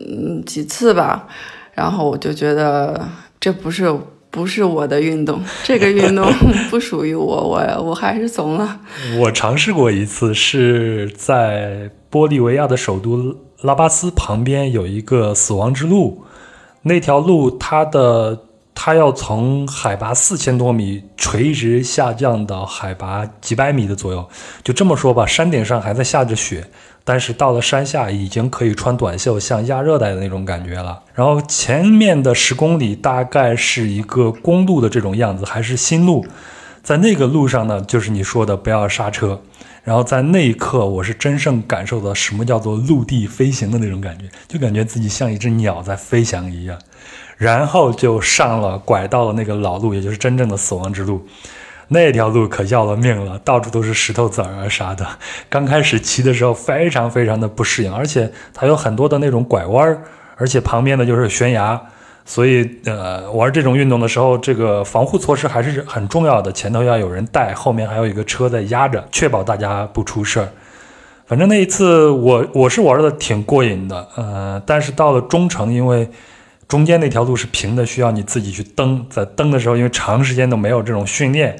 [0.00, 1.26] 嗯几次吧，
[1.74, 2.98] 然后我就觉得
[3.42, 3.92] 这不是
[4.30, 6.24] 不是我的运动，这个运动
[6.70, 8.78] 不属于我，我我还是怂了。
[9.18, 16.22] 我尝试过一次，是在玻利维亚的首都拉巴斯旁边有一个死亡之路。
[16.82, 24.28] 那条路它的它要从海拔四千多米垂直下降到海拔几百米的左右，
[24.64, 26.66] 就这么说吧，山顶上还在下着雪。
[27.04, 31.02] 但是到了山下，已经可以穿短袖，像亚热带的那种感觉了。
[31.14, 36.24] 然后前面的十公里大概是一个公路的这种样子，还是新路。
[36.82, 39.42] 在那个路上呢，就是你说的不要刹车。
[39.82, 46.78] 然后在那一刻，我是真正感受到什么叫做陆地飞行的那种感觉，就感觉自己像一只鸟在飞翔一样。
[47.42, 51.26] 然后就上了拐到了那个老路，也就是真正的死亡之路。
[51.88, 55.04] 那条路可要了命了，到处都是石头子儿啊啥的。
[55.50, 60.00] 刚开始骑的时候非常非常的不适应，而且它有很多的那种拐弯儿，
[60.36, 61.78] 而且旁边的就是悬崖，
[62.24, 66.52] 所以呃玩这种运动的时候，这个防护措施还是很重要的。
[66.52, 70.48] 前头要有人带，后面还有一个车在压着，确保大家不出事儿。
[71.26, 76.08] 反正那一次我我是玩的挺过瘾的，呃，但是到了中程，因为
[76.72, 81.54] 中间那条路是平的，需要你自己去蹬，在蹬的时候，因为长时间都没有这种训练。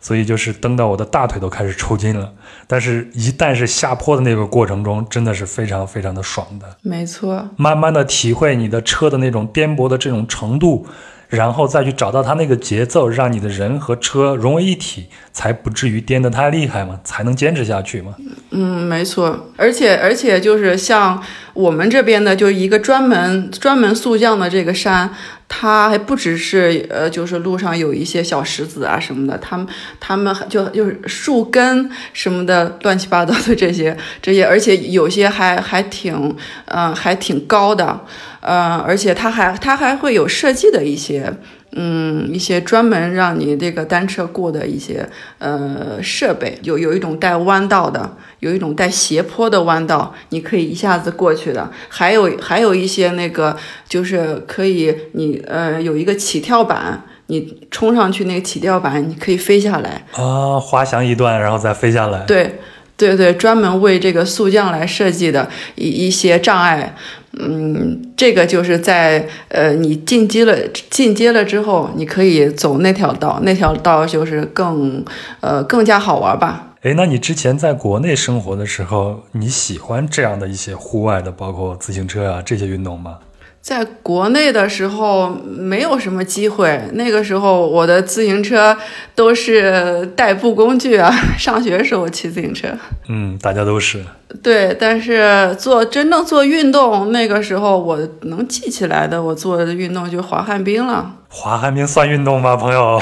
[0.00, 2.32] 所以就是蹬到我的大腿都开始抽筋了，
[2.66, 6.66] 但是一旦是下坡的那个过程中，真的是非常非常的爽的。
[6.82, 10.86] 没错，慢慢的体会你的车的那种颠簸的这种程度，
[11.28, 18.14] 然后再去找到它那个节奏，让你的人和车融为一体，才不至于颠得太厉害嘛，才能坚持下去嘛。
[18.52, 21.22] 嗯，没错，而且而且就是像
[21.54, 25.10] 我们这边的，就一个专门专门速降的这个山。
[25.52, 29.66] 它还不只是呃，就是路上有一些小石子啊什么的，他们
[29.98, 36.36] 他们就就是树根什么的乱七八糟的这些这些，而且有些还还挺
[36.66, 37.98] 嗯还挺高的，
[38.38, 41.32] 呃，而且它还它还会有设计的一些。
[41.72, 51.70] 嗯，一些专门让你这个单车过的一些呃设备，有有一种带弯道的，有一种带斜坡的弯道，你可以一下子过去的。
[51.88, 53.56] 还有还有一些那个
[53.88, 62.24] 就是可以你呃有一个起跳板，你冲上去那个起跳板，你可以飞下来啊，滑翔一段然后再飞下来。
[62.26, 62.58] 对
[63.00, 66.94] 对对，专门为这个速降来设计的一一些障碍。
[67.38, 70.54] 嗯，这个就是在呃，你进阶了，
[70.90, 75.02] 进阶了之后，你可以走那条道，那条道就是更
[75.40, 76.74] 呃更加好玩吧。
[76.82, 83.18] 哎，那你之前在国内生活的时候，你喜欢这样的一些户外的，包括自行车啊这些运动吗？
[83.60, 88.76] 在国内的时候没有什么机会，那个时候我的自行车
[89.14, 91.14] 都是代步工具啊。
[91.38, 92.68] 上学时候骑自行车，
[93.08, 94.02] 嗯，大家都是。
[94.42, 101.12] 对，但是做真正做运动，那个时候我能记起来的，我做的运动就滑旱冰了。
[101.28, 103.00] 滑旱冰算运动吗，朋友？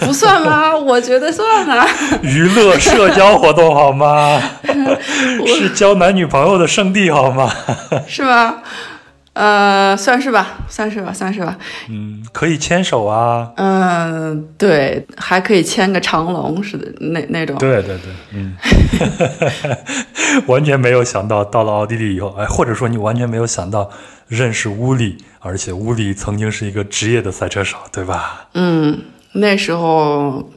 [0.00, 0.74] 不算吗？
[0.76, 1.86] 我觉得算啊。
[2.22, 4.40] 娱乐社交活动好吗？
[5.46, 7.52] 是交男女朋友的圣地好吗？
[8.08, 8.56] 是吗？
[9.40, 11.56] 呃，算是吧，算是吧，算是吧。
[11.88, 13.50] 嗯，可以牵手啊。
[13.56, 17.56] 嗯，对，还可以牵个长龙似的那那种。
[17.56, 18.54] 对对对，嗯，
[20.46, 23.90] 完全没有想到到了奥地利以后，哎，或者说你完全没有想到
[24.28, 28.48] 认识乌里，而且乌里曾经是一个职业的赛车手，对吧？
[28.52, 29.00] 嗯，
[29.32, 30.50] 那时候。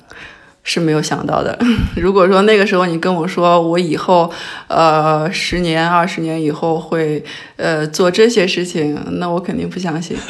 [0.64, 1.58] 是没有想到的。
[1.96, 4.32] 如果说那个时候你跟我说我以后，
[4.68, 7.24] 呃，十年、二十年以后会，
[7.58, 10.18] 呃，做这些事情，那我肯定不相信。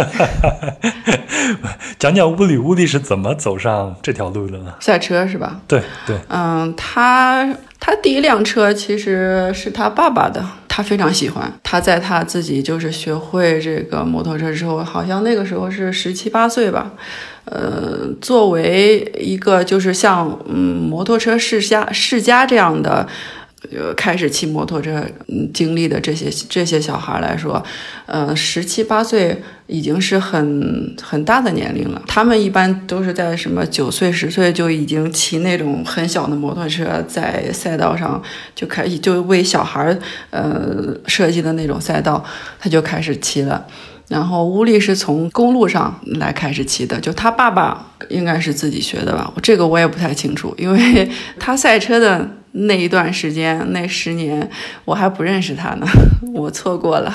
[2.00, 4.74] 讲讲乌里乌里是怎么走上这条路的呢？
[4.80, 5.60] 赛车是吧？
[5.68, 6.18] 对对。
[6.30, 11.52] 嗯，他他第一辆车其实是他爸爸的，他非常喜欢。
[11.62, 16.94] 他在他自己就是学会这个摩托车之后，好像那个时候是十七八岁吧。
[17.44, 23.06] 呃，作为一个就是像嗯摩托车世家世家这样的，
[23.72, 25.04] 呃，开始骑摩托车
[25.54, 27.64] 经历的这些这些小孩来说，
[28.06, 32.02] 呃，十七八岁已经是很很大的年龄了。
[32.06, 38.22] 他们一般都是在什么九岁十岁就已经骑那种很小的摩托车，在赛道上
[38.54, 39.98] 就开始就为小孩
[40.30, 42.24] 呃设计的那种赛道，
[42.60, 43.66] 他就开始骑了。
[44.10, 51.10] 然后乌力是从公路上来开始骑的，就他爸爸应该是自己学的吧，这个我也不太清楚，因为
[51.40, 54.48] 他赛车的那一段时间，那十年
[54.86, 55.88] 我还不认识他呢，
[56.34, 57.12] 我错过了，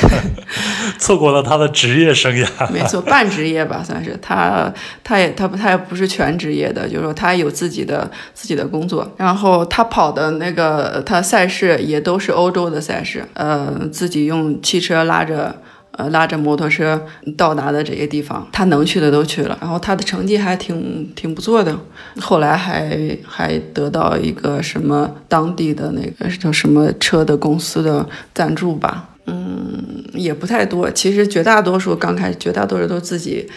[0.98, 4.18] 错过了他的职业生涯， 没错，半职业吧，算是。
[4.22, 15.54] 他，他也他不他也不是全职业的，就是说他有自己的自己的工作，然后他跑的那个他赛事也都是欧洲的赛事，呃，自己用汽车拉着。
[15.96, 17.00] 呃，拉着摩托车
[17.36, 21.78] 到达的这些地方，他能去的都去了，然后他的成绩还挺挺不错的，
[22.20, 29.10] 后来还还得到一个什么当地的那个叫什么车的公司的赞助吧。
[29.26, 30.90] 嗯，也不太多。
[30.90, 33.48] 其实绝大多数刚开始，绝大多数都自己，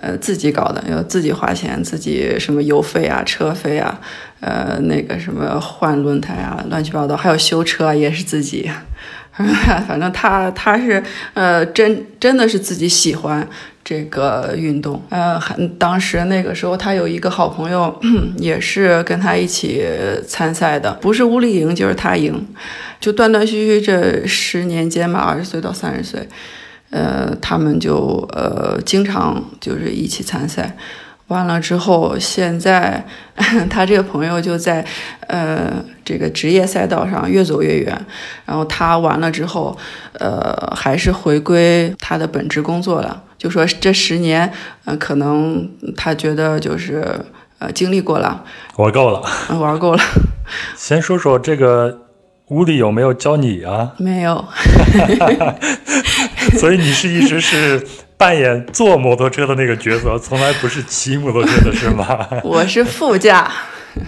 [0.00, 4.00] 呃，自己搞的，要自己花钱，自己什么油费啊、车费啊，
[4.40, 8.68] 呃，那个什么换轮胎啊，乱七八糟，还有修车也是自己。
[9.88, 11.02] 反正他他是
[11.34, 13.46] 呃真真的是自己喜欢
[13.82, 18.00] 这个运动，呃，还当时那个时候他有一个好朋友，
[18.36, 19.84] 也是跟他一起
[20.26, 22.46] 参赛的，不是乌力赢就是他赢，
[23.00, 26.28] 就断断续续这十年间吧，二十岁到三十岁，
[26.90, 30.76] 呃，他们就呃经常就是一起参赛。
[31.28, 33.04] 完了之后，现在
[33.70, 34.84] 他这个朋友就在
[35.26, 35.72] 呃
[36.04, 38.06] 这个职业赛道上越走越远。
[38.44, 39.76] 然后他完了之后，
[40.18, 43.22] 呃，还是回归他的本职工作了。
[43.38, 44.52] 就说这十年，
[44.84, 47.04] 嗯，可能他觉得就是
[47.58, 48.44] 呃经历过了，
[48.76, 49.22] 玩够了，
[49.58, 50.02] 玩够了。
[50.76, 52.00] 先说说这个
[52.48, 53.92] 屋里有没有教你啊？
[53.98, 54.44] 没有。
[56.58, 57.86] 所以你是一直是。
[58.16, 62.26] 扮演坐摩托车的那个角色，从来不是骑摩托车的是吗？
[62.44, 63.50] 我是副驾。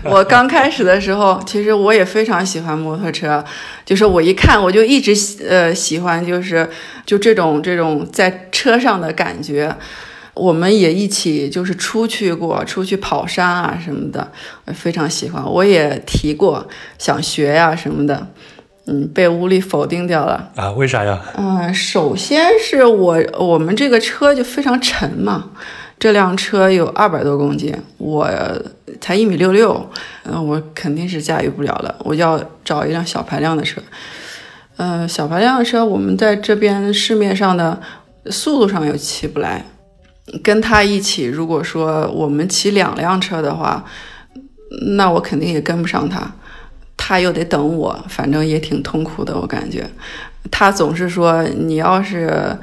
[0.05, 3.45] 我刚开始的时候，其实我也非常喜欢摩托车，
[3.85, 6.67] 就是我一看我就一直喜呃喜欢，就是
[7.05, 9.75] 就这种这种在车上的感觉。
[10.35, 14.31] 我们也一起就是出去过，出去跑山啊什么的，
[14.73, 15.45] 非常喜欢。
[15.45, 16.67] 我也提过
[16.97, 18.25] 想学呀什么的。
[18.89, 20.71] 嗯，被屋里否定掉了啊？
[20.71, 21.21] 为啥呀？
[21.37, 25.51] 嗯，首先是我我们这个车就非常沉嘛，
[25.99, 28.31] 这辆车有二百多公斤，我
[29.01, 29.91] 才一米六六，
[30.25, 33.83] 嗯，我肯定是驾驭不了了，我要找一辆小排量的车。
[34.77, 37.81] 嗯，小排量的车我们在这边市面上的
[38.27, 39.65] 速度上又骑不来，
[40.45, 43.85] 跟他一起，如果说我们骑两辆车的话，
[44.97, 46.31] 那我肯定也跟不上他。
[46.97, 49.89] 他又得等我，反正也挺痛苦的，我感觉。
[50.51, 52.57] 他总是说，你要是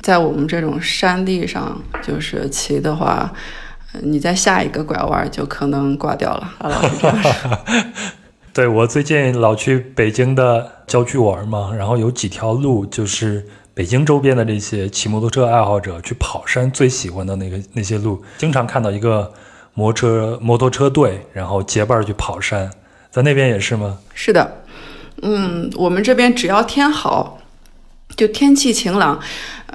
[0.00, 3.32] 在我们这种山地上就是骑的话，
[4.02, 6.52] 你在下一个拐弯就可能挂掉了。
[6.60, 7.58] 老是这样说。
[8.52, 19.32] 对我最近老去北京的郊区玩嘛，然后有几条路就是北京周边的这些骑摩托车爱好者去跑山最喜欢的那个那些路，经常看到一个
[19.74, 22.70] 摩车摩托车队，然后结伴去跑山。
[23.14, 23.98] 在那边也是吗？
[24.12, 24.64] 是的，
[25.22, 27.38] 嗯，我们这边只要天好，
[28.16, 29.20] 就天气晴朗，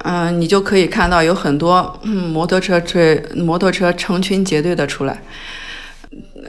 [0.04, 5.24] 嗯，你就可以看到有很多摩托车追摩托车成群结队的出来，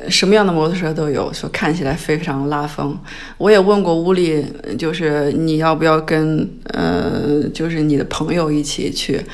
[0.09, 2.99] 什么样的摩托车都有，说看起来非常拉风。
[3.39, 4.45] 我也问过屋里，
[4.77, 9.25] 就是你要不要跟呃，就是你的朋友一起去，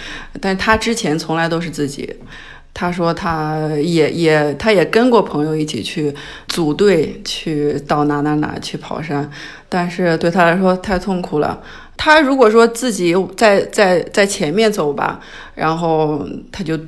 [0.43, 2.17] 但他之前从来都是自己。
[2.79, 6.15] 他说他也也他也跟过朋友一起去
[6.49, 9.31] 组队去到哪哪哪去跑山，
[9.67, 11.59] 但是对他来说太痛苦了。
[11.97, 15.19] 他如果说自己在在在前面走吧，
[15.55, 16.23] 然后
[16.53, 16.79] 他就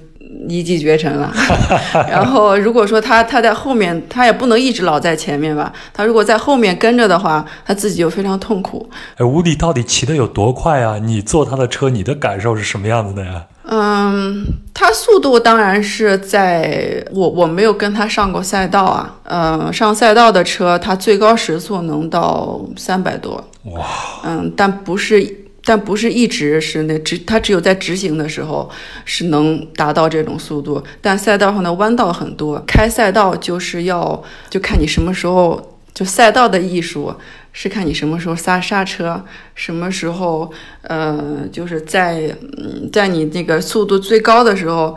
[0.47, 1.33] 一骑绝尘了。
[2.07, 5.73] 然后如果说他他在后面，他也不能一直老在前面吧。
[5.95, 8.87] 他如果在后面跟着的话，他自己就非常痛苦。
[9.17, 10.99] 哎，吴迪到底骑得有多快啊？
[10.99, 13.47] 你坐他的车，你的感受是什么样子的呀？
[13.71, 19.17] 嗯，他速度当然是在我我没有跟他上过赛道啊。
[19.25, 23.33] 嗯，上赛道的车，它最高时速能到三百多。
[23.65, 23.87] 哇！
[24.25, 25.23] 嗯，但不是，
[25.65, 28.71] 但不是一直是那直，它只有在直行的时候
[29.05, 30.83] 是能达到这种速度。
[31.03, 35.75] 但赛道上的弯道很多，开赛道就是要就看你什么时候。
[35.95, 37.13] 就赛道的艺术
[37.53, 39.25] 是看你什么时候刹刹车，
[39.55, 44.97] 什么时候，呃，就是在嗯，在你那个速度最高的时候，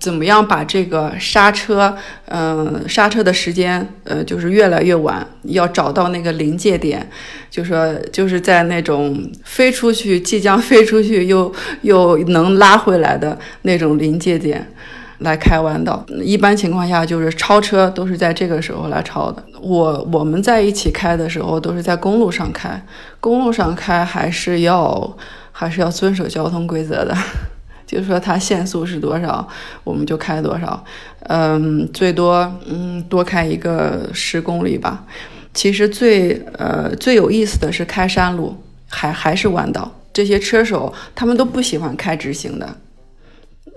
[0.00, 1.96] 怎么样把这个刹车，
[2.26, 7.10] 嗯，刹车的时间，呃，就是越来越晚，要找到那个临界点，
[7.50, 14.72] 就说就是在那种飞出去，即将飞出去又又能拉回来的那种临界点。
[15.18, 19.42] 来开弯道，一般情况下就是超车都是在这个时候来超的。
[19.60, 22.80] 我我们在一起开的时候都是在公路上开，
[23.20, 25.16] 公路上开还是要
[25.50, 27.12] 还是要遵守交通规则的，
[27.84, 29.46] 就是说它限速是多少，
[29.82, 30.84] 我们就开多少，
[31.22, 35.04] 嗯，最多嗯多开一个十公里吧。
[35.52, 38.54] 其实最呃最有意思的是开山路，
[38.88, 42.76] 还还是弯道，这些车手他们都不喜欢开直行的。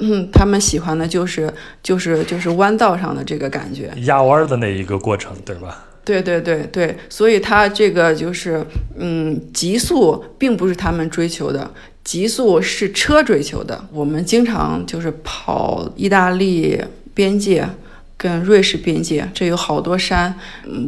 [0.01, 5.85] 嗯，他们喜欢的就是就是就是弯道上的这个感觉，压弯的那一个过程，对吧？
[6.03, 8.65] 对对对对，所以他这个就是
[8.97, 11.69] 嗯，极速并不是他们追求的，
[12.03, 13.87] 极速是车追求的。
[13.93, 16.81] 我们经常就是跑意大利
[17.13, 17.69] 边界，
[18.21, 20.31] 跟瑞士边界，这有好多山，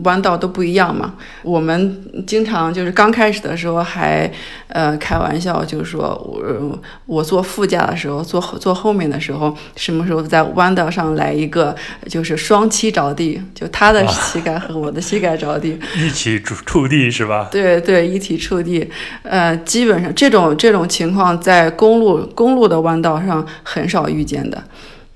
[0.04, 1.16] 弯道都不一样嘛。
[1.42, 4.32] 我们经常就是刚开始的时候还
[4.68, 11.76] 呃开玩笑，就是说我我坐副驾的时候，坐坐后面的时候，什么时候在弯道上来一个
[12.08, 17.50] 就是双膝着地，就他的膝盖和我的膝盖着地， 一起触触地是吧？
[17.52, 18.88] 对对，一起触地。
[19.24, 24.64] 呃，基本上这种这种情况在公路公路的弯道上很少遇见的。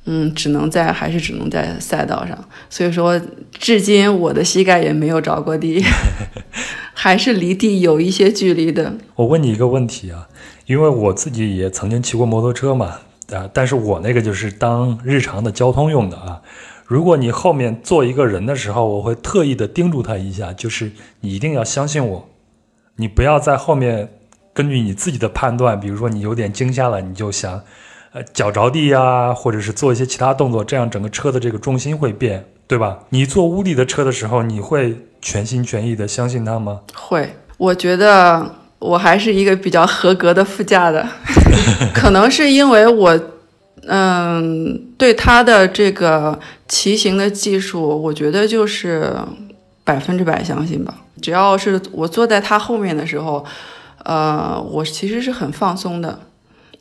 [0.10, 5.84] 嗯，只能在还是只能在赛道上，所以说至今我的膝盖也没有着过地，
[6.95, 8.95] 还是离地有一些距离的。
[9.16, 10.30] 我问你一个问题啊，
[10.66, 12.99] 因为我自己也曾经骑过摩托车嘛，
[13.34, 16.41] 啊，但是我那个就是当日常的交通用的啊。
[16.86, 22.30] 如果你后面坐一个人的时候，我会特意的叮嘱他一下，就是你一定要相信我，
[22.95, 24.10] 你不要在后面
[24.53, 27.62] 根据你自己的判断，比如说你有点惊吓了，你就想。
[28.34, 32.99] 脚着地呀，或者是做一些其他动作，这样整个车的这个重心会变，对吧？
[33.09, 36.82] 你坐屋里的车的时候，你会全心全意的相信他吗？
[36.93, 41.07] 会，我觉得我还是一个比较合格的副驾的，
[41.93, 43.20] 可能是因为我，
[43.88, 49.15] 嗯，对他的这个骑行的技术，我觉得就是
[49.84, 50.93] 百分之百相信吧。
[51.22, 53.43] 只要是我坐在他后面的时候，
[54.03, 56.20] 呃，我其实是很放松的。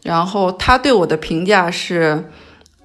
[0.07, 2.31] 然后他对我的评价是，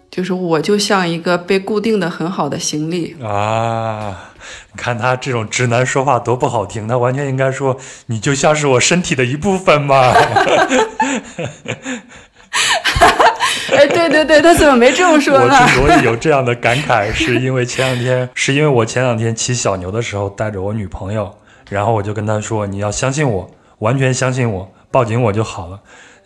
[0.09, 4.31] 就是我就像一个被固定的很好的行李啊！
[4.73, 10.11] 你看他这种直男说话多不好听，他完全应该说你就像是我身体的一部分嘛。
[13.71, 15.55] 哎，对对对，他怎么没这么说呢？
[15.61, 21.37] 我之所以有这样的感慨，是因为前两天，是因为我前两天骑小牛的时候带着我女朋友，
[21.69, 25.79] 然后我就跟他说：“你要相信我，完全相信我，抱紧我就好了。”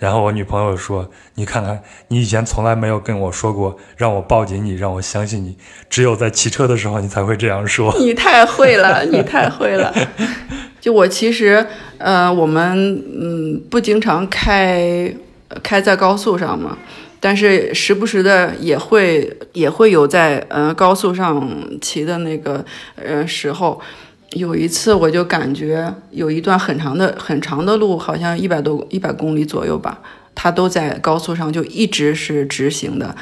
[0.05, 5.57] 然后我女朋友说：“你看看，你以前从来没有跟我说过让我抱紧你，让我相信你，
[5.89, 9.91] 只有在骑车的时候你才会这样说。”你太会了， 你太会了。
[10.79, 11.65] 就我其实，
[11.97, 15.11] 呃，我们嗯不经常开
[15.63, 16.77] 开在高速上嘛，
[17.19, 21.51] 但是时不时的也会也会有在呃高速上
[21.81, 22.63] 骑的那个
[22.95, 23.81] 呃时候。
[24.31, 29.99] 有一次，我就感觉有一段很长的、很长的路，好像一百多、一百公里左右吧，
[30.33, 33.15] 它都在高速上，就一直是直行的。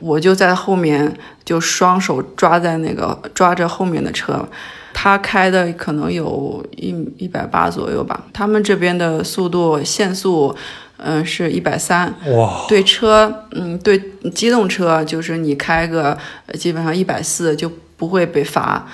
[0.00, 4.48] 我就在后面，就双手抓在那个抓着后面的车，
[4.92, 8.24] 他开的可能有一一百八左右吧。
[8.32, 10.54] 他们这边的速度限速，
[10.98, 12.14] 嗯，是一百三。
[12.26, 12.64] 哇！
[12.68, 14.00] 对车，嗯，对
[14.32, 16.16] 机动车，就是你开个
[16.54, 18.86] 基本上一百四就不会被罚。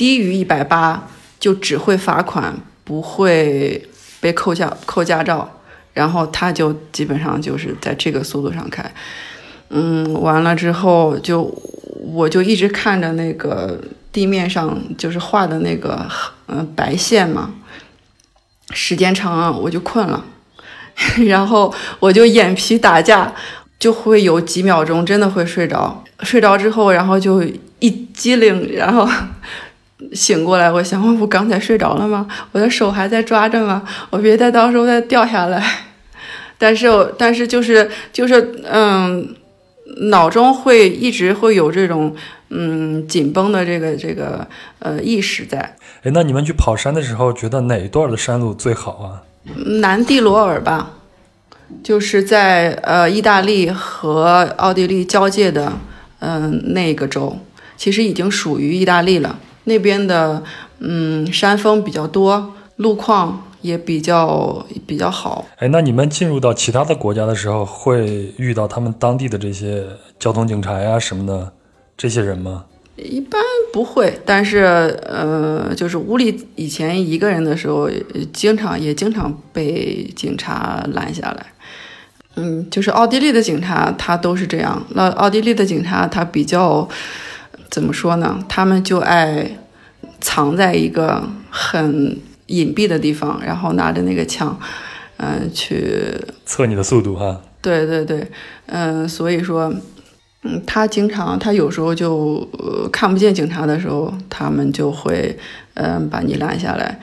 [0.00, 1.06] 低于一百八
[1.38, 3.86] 就只会罚款，不会
[4.18, 5.60] 被扣驾扣驾照，
[5.92, 8.90] 然后他就基本上就是在这个速度上开，
[9.68, 11.42] 嗯，完了之后就
[12.14, 13.78] 我就一直看着那个
[14.10, 16.08] 地面上就是画的那个
[16.48, 17.52] 嗯白线嘛，
[18.70, 20.24] 时间长了我就困了，
[21.28, 23.30] 然后我就眼皮打架，
[23.78, 27.42] 就会有几秒钟真的会睡着，睡着之后然后就
[27.80, 29.06] 一激灵，然后。
[30.12, 32.26] 醒过来，我想，我刚才睡着了吗？
[32.52, 33.82] 我的手还在抓着吗？
[34.10, 35.62] 我别再到时候再掉下来。
[36.58, 39.34] 但是，但是就是就是，嗯，
[40.10, 42.14] 脑中会一直会有这种
[42.50, 44.46] 嗯紧绷的这个这个
[44.78, 45.76] 呃意识在。
[46.02, 49.22] 哎，那你们去跑山的时候，觉得哪一段的山路最好啊？
[49.80, 50.90] 南蒂罗尔吧，
[51.82, 55.72] 就是在呃意大利和奥地利交界的
[56.18, 57.38] 嗯那个州，
[57.76, 59.38] 其实已经属于意大利了。
[59.70, 60.42] 那边的
[60.80, 65.46] 嗯山峰比较多，路况也比较比较好。
[65.58, 69.84] 哎，那你们进入到其他的国家的时候，会遇到他们当地的这些
[70.18, 71.52] 交通警察呀什么的
[71.96, 72.64] 这些人吗？
[72.96, 73.40] 一般
[73.72, 74.58] 不会，但是
[75.06, 77.88] 呃，就是屋里以前一个人的时候，
[78.32, 81.46] 经常也经常被警察拦下来。
[82.34, 84.82] 嗯，就是奥地利的警察他都是这样。
[84.90, 86.88] 那奥地利的警察他比较。
[87.70, 88.44] 怎么说呢？
[88.48, 89.58] 他们就爱
[90.20, 94.58] 藏在一个很隐蔽的地方，然后拿着那个枪，
[95.18, 96.12] 嗯，去
[96.44, 97.40] 测你的速度哈。
[97.62, 98.26] 对对对，
[98.66, 99.72] 嗯，所以说，
[100.42, 105.38] 嗯，他经常，他有时候就呃看不见警察的时候，他们就会
[105.74, 106.98] 嗯把你拦下来。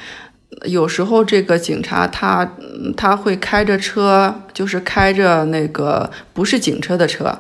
[0.66, 2.50] 有时候这个警察他
[2.96, 7.40] 他会开着车，就是开着那个不是警车的车，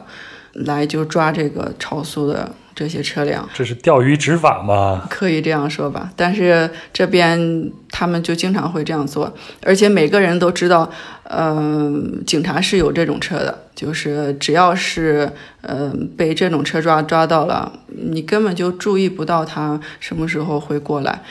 [0.53, 2.51] 来就抓这个超速的。
[2.77, 3.49] 这些车辆。
[3.55, 5.07] 这是钓鱼执法吗？
[5.09, 6.11] 可以这样说吧。
[6.15, 10.87] 但是这边他们就经常会这样做，而且每个人都知道，
[11.23, 21.23] 嗯、警察是有这种车的，就是只要是嗯、呃被这种车抓抓到了，你根本就注意不到他什么时候会过来，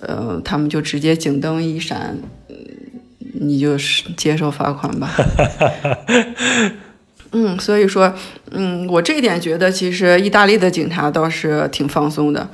[0.00, 2.16] 呃，他们就直接警灯一闪，
[2.48, 2.56] 嗯
[3.40, 5.10] 你就是接受罚款吧。
[7.32, 8.14] 嗯，所以说，
[8.52, 12.48] 嗯，我这一点觉得，其实意大利的警察倒是挺放松的。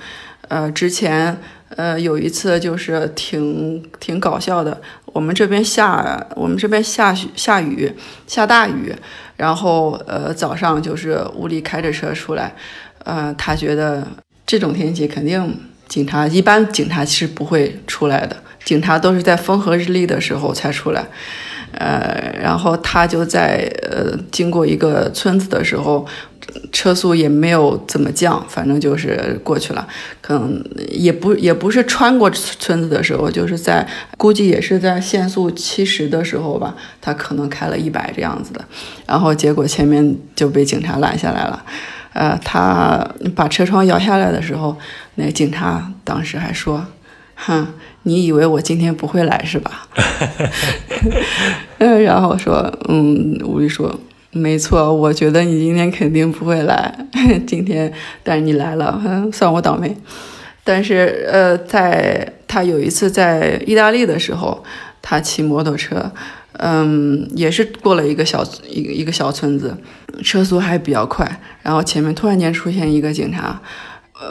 [0.48, 1.38] 呃，之前
[1.76, 7.90] 呃有一次就是挺挺搞笑的，我们这边下我们这边下雪下雨
[8.26, 8.92] 下大雨，
[9.36, 12.54] 然后呃早上就是屋里开着车出来，
[13.04, 14.06] 呃他觉得
[14.44, 15.58] 这种天气肯定
[15.88, 21.06] 警察一般警察是不会出来的，警察都是在风和日丽的时候才出来。
[21.78, 26.06] 呃，然后他就在呃经过一个村子的时候，
[26.72, 29.86] 车速也没有怎么降，反正就是过去了。
[30.20, 38.64] 可能也不也不是穿过村子的时候，就是在估计也是在限速七十的时候吧，他可能开了一百这样子的，
[39.06, 41.64] 然后结果前面就被警察拦下来了。
[42.12, 43.04] 呃，他
[43.34, 44.76] 把车窗摇下来的时候，
[45.16, 46.86] 那个警察当时还说
[47.34, 47.66] ：“哼，
[48.04, 49.86] 你以为我今天不会来是吧？”
[51.78, 53.98] 嗯， 然后说，嗯，吴丽说，
[54.30, 56.94] 没错，我觉得你今天肯定不会来，
[57.46, 57.92] 今天，
[58.22, 59.94] 但是你来了，嗯，算我倒霉。
[60.66, 64.64] 但是，呃，在他有一次在意大利的时候，
[65.02, 66.10] 他骑摩托车，
[66.54, 69.76] 嗯，也是过了一个小一个一个小村子，
[70.22, 73.60] 车速还比较快，然后前面突然间出现一个警察，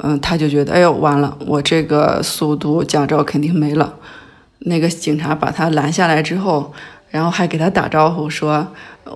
[0.03, 3.93] 嗯、他就觉得，哎呦，完了，我这个速度驾照肯定没了。
[4.59, 6.73] 那个警察把他拦下来之后，
[7.09, 8.65] 然后还给他打招呼说：“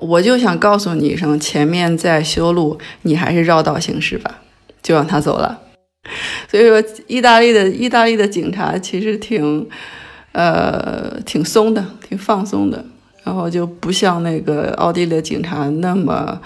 [0.01, 4.41] 我就想告诉你一声，前面在修路，你还是绕道行驶吧。”
[4.83, 5.59] 就让他走了。
[6.49, 9.67] 所以说，意大利的意大利的警察其实挺，
[10.31, 12.85] 呃，挺松的，挺放松的，
[13.23, 16.39] 然后就不像那个奥地利的警察那么，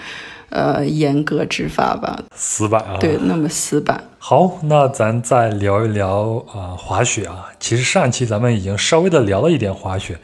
[0.52, 2.98] 呃，严格执法吧，死板啊！
[3.00, 4.04] 对，那么死板。
[4.18, 7.46] 好，那咱再聊一聊啊、滑雪啊。
[7.58, 10.18] 其实上期咱们已经稍微的聊了一点滑雪，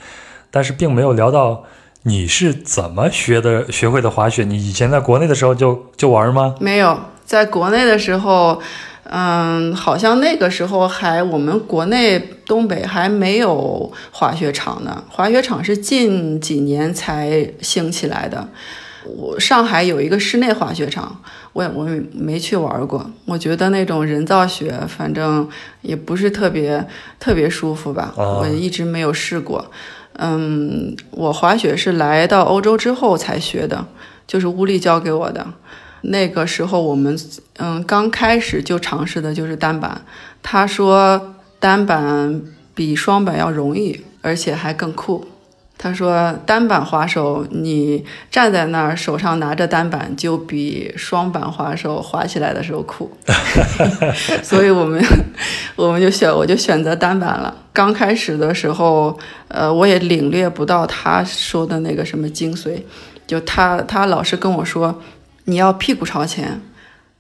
[0.51, 1.65] 但是并没有聊到
[2.03, 4.45] 你是怎么学的，学会的滑雪。
[4.45, 6.55] 你以前在国内的时候就就玩吗？
[6.61, 8.61] 没有，在国内的时候，
[9.05, 18.47] 嗯，好像那个时候还我们国内东北还没有滑雪场呢，滑雪场是近几年才兴起来的。
[19.17, 21.21] 我上海有一个室内滑雪场，
[21.53, 23.11] 我也我也没去玩过。
[23.25, 25.49] 我觉得那种人造雪，反正
[25.83, 26.87] 也不是特别
[27.19, 29.71] 特别舒服吧，哦我一直没有试过。
[30.15, 33.87] 嗯，我滑雪是来到欧洲之后才学的，
[34.27, 35.47] 就是乌力教给我的。
[36.03, 37.19] 那个时候我们
[37.57, 40.03] 嗯刚开始就尝试的就是单板，
[40.43, 42.41] 他说单板
[42.75, 45.27] 比双板要容易，而且还更酷。
[45.81, 53.09] 他说单板滑手你站在那儿手上拿着单板，就比双板滑手滑起来的时候酷。
[54.43, 55.01] 所以我们
[55.77, 57.55] 我们就选我就选择单板了。
[57.73, 59.17] 刚开始的时候，
[59.47, 62.83] 呃，我也领略不到他说的那个什么精髓，
[63.25, 65.01] 就他他老是跟我说，
[65.45, 66.61] 你要屁股朝前，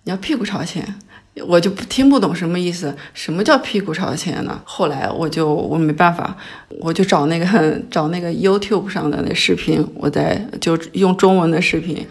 [0.02, 0.96] 你要屁股朝前。
[1.46, 4.60] 我就不听不懂什么意思，什么叫屁股朝前呢？
[4.64, 6.36] 后来我就我没办法，
[6.80, 12.06] 我就找那个找那个 YouTube 上的那视频，我在就用中文的视频，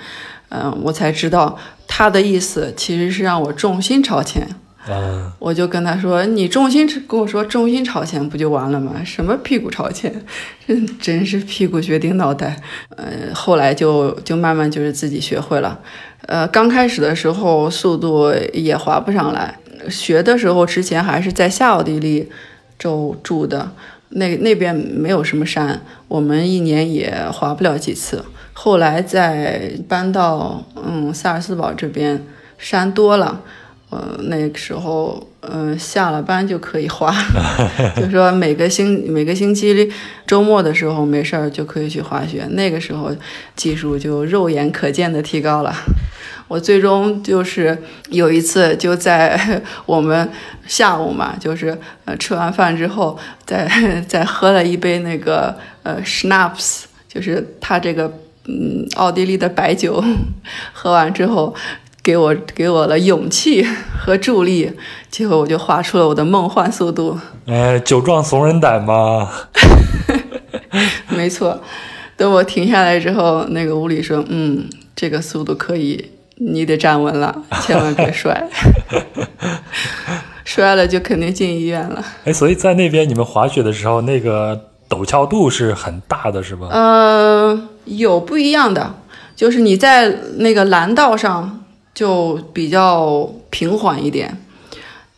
[0.49, 1.57] 嗯、我才知道
[1.87, 4.47] 他的意思其实是让我重心朝前。
[4.89, 8.93] 嗯，我就跟他说：“你重心跟我说重心朝前不就完了吗？
[9.03, 10.23] 什么屁股朝前，
[10.65, 12.55] 真真是屁股决定脑袋。”
[12.95, 15.77] 呃，后来就就慢慢就是自己学会了。
[16.27, 19.57] 呃，刚开始的时候速度也滑不上来，
[19.89, 22.29] 学的时候之前还是在下奥地利
[22.77, 23.71] 州住的，
[24.09, 28.23] 那那边没有什么山，我们一年也滑不了几次。
[28.53, 32.23] 后来再搬到嗯萨尔斯堡这边，
[32.57, 33.41] 山多了。
[33.89, 37.15] 呃，那个时候，嗯、下了班就可以滑，
[37.95, 39.89] 就说每个星每个星期
[40.25, 42.45] 周末的时候没事儿就可以去滑雪。
[42.49, 43.15] 那个时候
[43.55, 45.73] 技术就肉眼可见的提高了。
[46.47, 47.77] 我最终就是
[48.09, 50.29] 有一次就在 我们
[50.65, 53.67] 下午嘛，就是呃吃完饭之后，再
[54.07, 58.11] 再喝了一杯那个呃 schnapps，就是他这个
[58.45, 60.03] 嗯奥地利的白酒，
[60.73, 61.55] 喝完之后。
[62.03, 63.61] 给我给我了勇气
[63.99, 64.71] 和助力，
[65.11, 67.19] 结果我就画出了我的梦幻速度。
[67.47, 69.29] 哎，酒壮怂人胆嘛。
[71.09, 71.61] 没错，
[72.15, 78.47] 等我停下来之后，那个屋里说：“嗯，这个速度可以你得站稳了， 千万别摔，
[80.45, 82.03] 摔了就肯定进医院了。
[82.25, 86.67] 哎，所以在那边你们滑雪的时候，那个陡峭度是很大的，是吧？
[86.71, 88.95] 呃，有不一样的，
[89.35, 91.63] 就是你在那个蓝道上
[91.93, 94.37] 就比较平缓一点，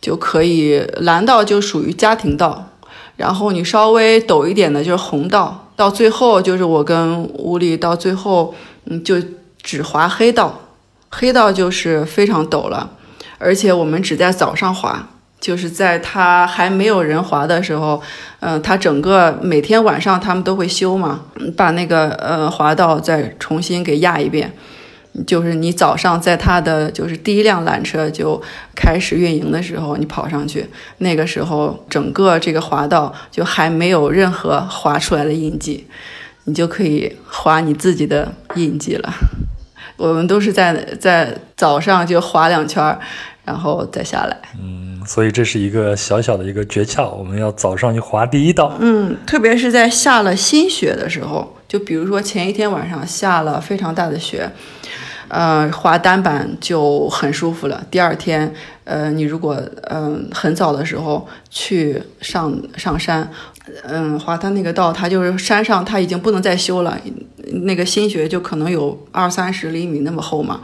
[0.00, 0.78] 就可以。
[0.96, 2.70] 蓝道就属于家庭道，
[3.16, 8.54] 然后你稍微陡一点的就是红道，到最后就是我跟吴丽到最后，
[8.86, 9.16] 嗯，就
[9.62, 10.58] 只滑黑道，
[11.10, 12.90] 黑道就是非常陡了，
[13.38, 15.08] 而且我们只在早上滑。
[15.40, 18.02] 就是在它还没有人滑的时候，
[18.40, 21.22] 嗯，它整个每天晚上他们都会修嘛，
[21.56, 24.52] 把那个呃滑道再重新给压一遍。
[25.26, 28.38] 就是你早上在它的就是第一辆缆车就
[28.76, 30.66] 开始运营的时候，你跑上去，
[30.98, 35.86] 那个时候整个这个滑道就还没有任何滑出来的印记，
[36.44, 39.10] 你就可以滑你自己的印记了。
[40.00, 42.98] 我们都是在在早上就滑两圈，
[43.44, 44.36] 然后再下来。
[44.58, 44.88] 嗯。
[45.06, 48.76] 所以这是一个小小的一个诀窍，我们要早上去滑第一道。
[48.80, 54.48] 嗯，特别是在下了新雪的时候，就比如说前一天晚上下了非常大的雪，
[55.28, 57.82] 呃，滑单板就很舒服了。
[57.90, 58.52] 第二天，
[58.84, 63.28] 呃，你如果嗯很早的时候去上上山，
[63.84, 66.98] 嗯，滑它那个道，它就是山上它已经不能再修了，
[67.64, 70.60] 那个新雪就可能有二三十厘米那么厚嘛。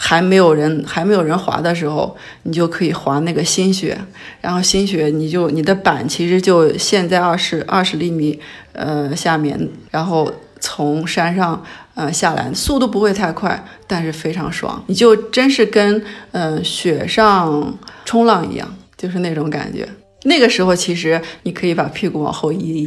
[0.00, 3.98] 还没有人还没有人滑的时候，你就可以滑那个新雪，
[4.40, 8.38] 然后新雪你就你的板其实就陷在二十二十厘米
[8.74, 11.60] 呃下面，然后从山上
[11.96, 16.00] 呃下来，速度不会太快，但是非常爽，你就真是跟
[16.30, 19.88] 嗯雪上冲浪一样，就是那种感觉。
[20.28, 22.86] 那个时候，其实你可以把屁股往后移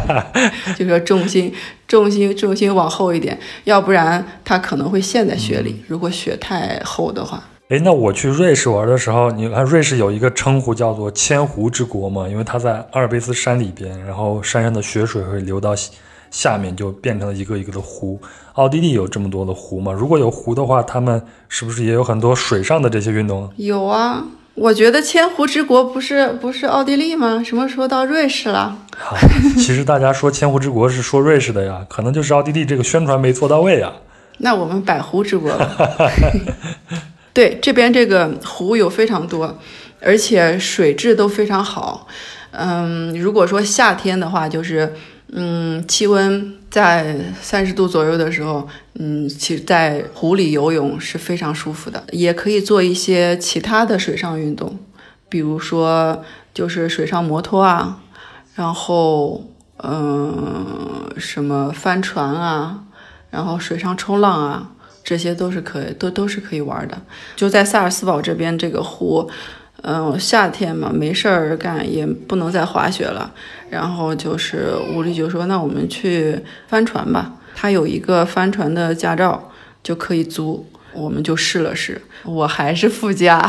[0.78, 1.52] 就说重心、
[1.86, 5.82] 重心、重心往后一点，要不然它可能会陷在雪里。
[5.88, 15.74] 如果雪太厚的话，哎，那我去瑞士玩的时候，你看瑞士有一个称呼叫做“千湖之国”嘛，因为它在阿尔卑斯山里边，然后山上的雪水会流到
[16.30, 18.20] 下面，就变成了一个一个的湖。
[18.54, 19.92] 奥地利有这么多的湖吗？
[19.92, 23.50] 如果有湖的话，他们是不是也有很多水上的这些运动？
[23.56, 24.24] 有啊。
[24.58, 27.42] 我觉得千湖之国不是不是奥地利吗？
[27.44, 28.76] 什么时候到瑞士了？
[29.56, 33.92] 其实大家说千湖之国是说瑞士的呀，可能就是奥地利这个宣传没做到位呀。
[34.38, 35.70] 那我们百湖之国吧。
[37.32, 39.58] 对，这边这个湖有非常多，
[40.00, 42.08] 而且水质都非常好。
[42.50, 44.92] 嗯，如果说夏天的话，就是。
[45.30, 54.78] 嗯，气温在三十度左右的时候，嗯，其实在湖里游泳是非常舒服的，也可以做一些其他的水上运动，
[55.28, 56.24] 比如说
[56.54, 58.00] 就是水上摩托啊，
[58.54, 59.44] 然后
[59.82, 62.84] 嗯，什么帆船啊，
[63.30, 64.70] 然后水上冲浪啊，
[65.04, 66.98] 这些都是可以，都都是可以玩的。
[67.36, 69.30] 就在萨尔斯堡这边这个湖。
[69.82, 73.32] 嗯，夏天嘛，没事儿干，也不能再滑雪了。
[73.70, 79.50] 然后就是吴丽就说：“那我们去帆船吧。”他有一个帆船的驾照，
[79.82, 80.66] 就可以租。
[80.94, 83.48] 我们就试了试，我还是副驾。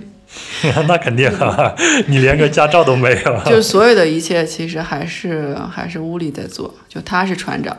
[0.86, 1.74] 那肯定啊，
[2.06, 3.40] 你连个驾照都没有。
[3.44, 6.72] 就所有的一切，其实还是还是屋里在做。
[6.88, 7.76] 就他是船长，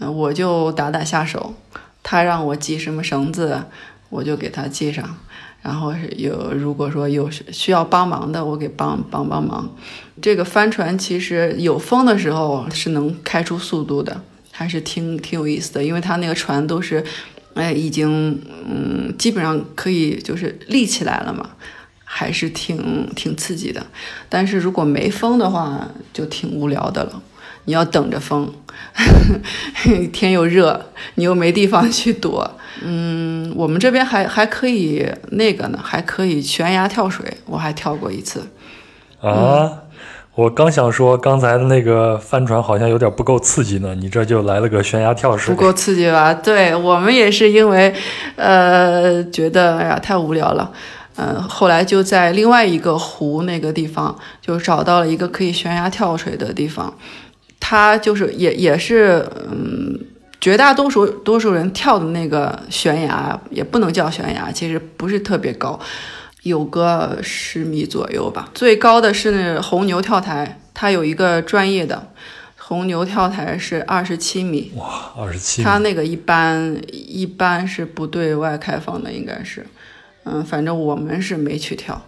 [0.00, 1.54] 嗯，我就打打下手。
[2.02, 3.62] 他让我系什么绳子，
[4.10, 5.16] 我就给他系上。
[5.64, 9.74] 然后有，如果说有需要帮忙的，我给帮帮帮忙。
[10.20, 15.82] 这个帆船其实有风的时候是能开出速度的，还是挺挺有意思的。
[15.82, 17.02] 因为它那个船都是，
[17.54, 18.38] 哎，已经
[18.68, 21.48] 嗯，基本上可以就是立起来了嘛，
[22.04, 23.86] 还是挺挺刺激的。
[24.28, 27.22] 但是如果没风的话，就挺无聊的了。
[27.64, 28.52] 你要等着风，
[30.12, 30.86] 天又热，
[31.16, 32.50] 你又没地方去躲。
[32.82, 38.46] 嗯，我们这边还还可以那个呢，还可以悬崖跳水，我还跳过一次。
[39.20, 39.70] 啊，
[40.34, 46.34] 我刚想说，刚才的那个帆船好像有点不够刺激呢，你这就来了个悬崖跳水，不够刺激吧？
[46.34, 47.94] 对我们也是因为，
[48.36, 50.70] 呃，觉得哎呀太无聊了，
[51.16, 56.92] 嗯，后来就在另外一个湖那个地方，就找到了一个可以悬崖跳水的地方。
[57.66, 59.98] 它就是也也是，嗯，
[60.38, 65.80] 绝大多数多数人跳的那个悬崖也不能叫悬崖，其实不是特别高，
[66.42, 68.50] 有个十米左右吧。
[68.52, 72.12] 最高的是那红牛跳台，它有一个专业的
[72.58, 74.70] 红牛跳台是二十七米。
[74.76, 75.62] 哇，二十七！
[75.62, 79.64] 它那个一般一般是不对外开放的，应该是，
[80.24, 82.04] 嗯，反正我们是没去跳，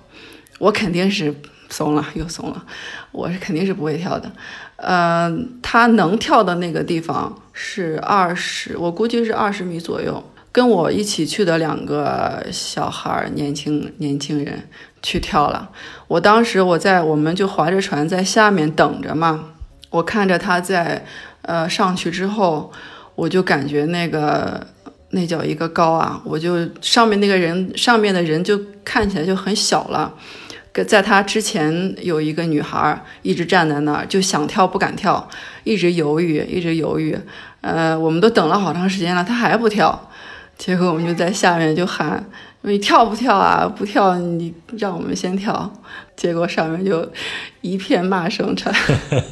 [0.58, 1.34] 我肯定是。
[1.68, 2.64] 松了又松了，
[3.12, 4.30] 我是肯定是不会跳的。
[4.76, 14.68] 嗯，他能跳的那个地方是二十，我估计是二十米左右，跟我一起去的两个小孩儿，年轻年轻人
[15.02, 15.70] 去跳了。
[16.08, 19.52] 我当时我在我们就划着船在下面等着嘛，
[19.90, 21.04] 我看着他在
[21.42, 22.70] 呃上去之后，
[23.14, 24.66] 我就感觉那个
[25.10, 30.12] 那叫一个高啊，我就上面那个人上面的人就看起来就很小了。
[30.84, 35.28] 在他之前有一个女孩一直站在那儿，就想跳不敢跳，
[35.64, 37.16] 一直犹豫，一直犹豫。
[37.60, 40.10] 呃，我们都等了好长时间了，他还不跳。
[40.56, 42.24] 结果我们就在下面就喊
[42.62, 43.66] ：“你跳不跳啊？
[43.66, 45.70] 不跳，你让我们先跳。”
[46.16, 47.06] 结果上面就
[47.60, 48.74] 一片骂声传。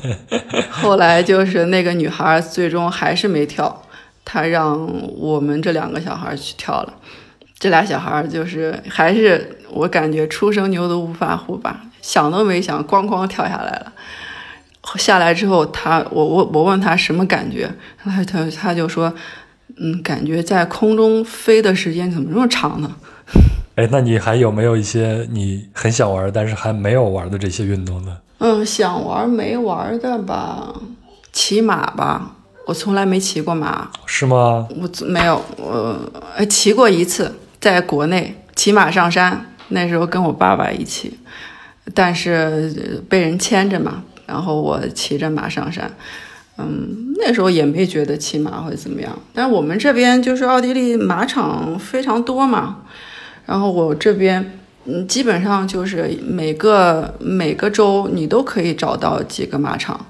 [0.70, 3.82] 后来就是那个女孩最终还是没跳，
[4.22, 4.86] 她让
[5.18, 6.92] 我们这两个小孩去跳了。
[7.58, 13.92] 这俩小孩就是还是我感觉初生牛犊不怕虎吧，想都没想，咣咣跳下来了。
[14.96, 17.68] 下来之后，他我我我问他什么感觉，
[18.02, 19.12] 他他他就说，
[19.76, 22.94] 嗯，感觉在空中飞的时间怎么这么长呢？
[23.74, 28.16] 哎，那你还有没有一些你很想玩但是还没有玩的这些运动呢？
[28.38, 30.72] 嗯，想玩没玩的吧，
[31.32, 33.88] 骑马吧，我从来没骑过马。
[34.06, 34.68] 是吗？
[34.80, 35.98] 我没有，我
[36.36, 37.34] 呃骑过一次。
[37.60, 41.18] 在国内骑马上山，那时候跟我爸爸一起，
[41.92, 45.90] 但是被人牵着嘛，然后我骑着马上山，
[46.58, 49.18] 嗯，那时候也没觉得骑马会怎么样。
[49.32, 52.82] 但我们这边就是奥地利马场非常多嘛，
[53.46, 60.06] 然后我这边嗯，基本上就是每个每个州你都可以找到几个马场，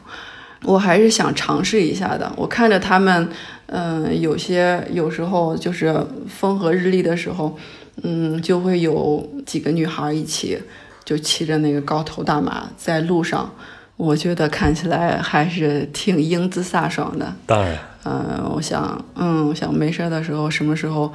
[0.65, 2.33] 我还是想尝试一下的。
[2.37, 3.29] 我看着他们。
[3.67, 7.59] 嗯，有些有时候就是风和日丽的时候，
[8.03, 10.59] 嗯，就会有几个女孩一起，
[11.05, 13.53] 就骑着那个高头大马在路上，
[13.97, 17.35] 我觉得看起来还是挺英姿飒爽的。
[17.47, 21.13] 当然，嗯，我想，嗯，我想没事的时候，什么时候，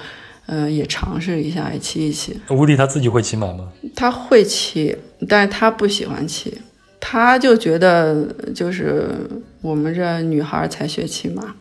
[0.48, 2.40] 嗯，也尝试一下，也骑一骑。
[2.50, 3.68] 吴迪他自己会骑马吗？
[3.96, 4.96] 他会骑，
[5.28, 6.58] 但是他不喜欢骑。
[7.00, 9.08] 他就觉得就是
[9.62, 11.56] 我们这女孩才学骑马，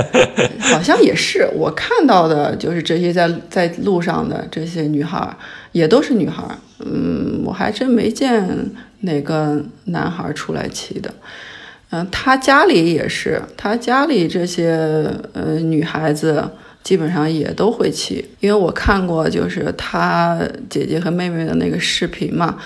[0.60, 5.34] 好像也是我看到的，就是这些在在路上的这些女孩
[5.72, 6.42] 也都是女孩，
[6.80, 8.46] 嗯，我还真没见
[9.00, 11.12] 哪个男孩出来骑的，
[11.90, 16.48] 嗯，他家里也是，他家里这些呃女孩子
[16.82, 22.58] 基本上也都会骑，因为我看过就是他姐姐和妹妹的那个视频嘛。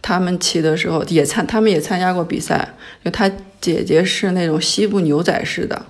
[0.00, 2.74] 他们骑的时候也参，他们也参加过比赛。
[3.04, 3.30] 就他
[3.60, 5.80] 姐姐是那种西部牛仔式的，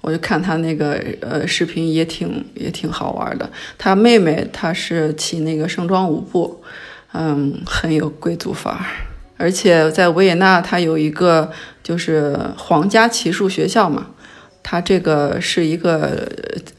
[0.00, 3.48] 我就看他那个呃视频也挺也挺好玩的。
[3.78, 6.62] 他妹妹她是骑那个盛装舞步，
[7.12, 8.80] 嗯，很有贵族范儿。
[9.36, 11.50] 而且在维也纳，它有一个
[11.82, 14.08] 就是皇家骑术学校嘛，
[14.62, 16.28] 它这个是一个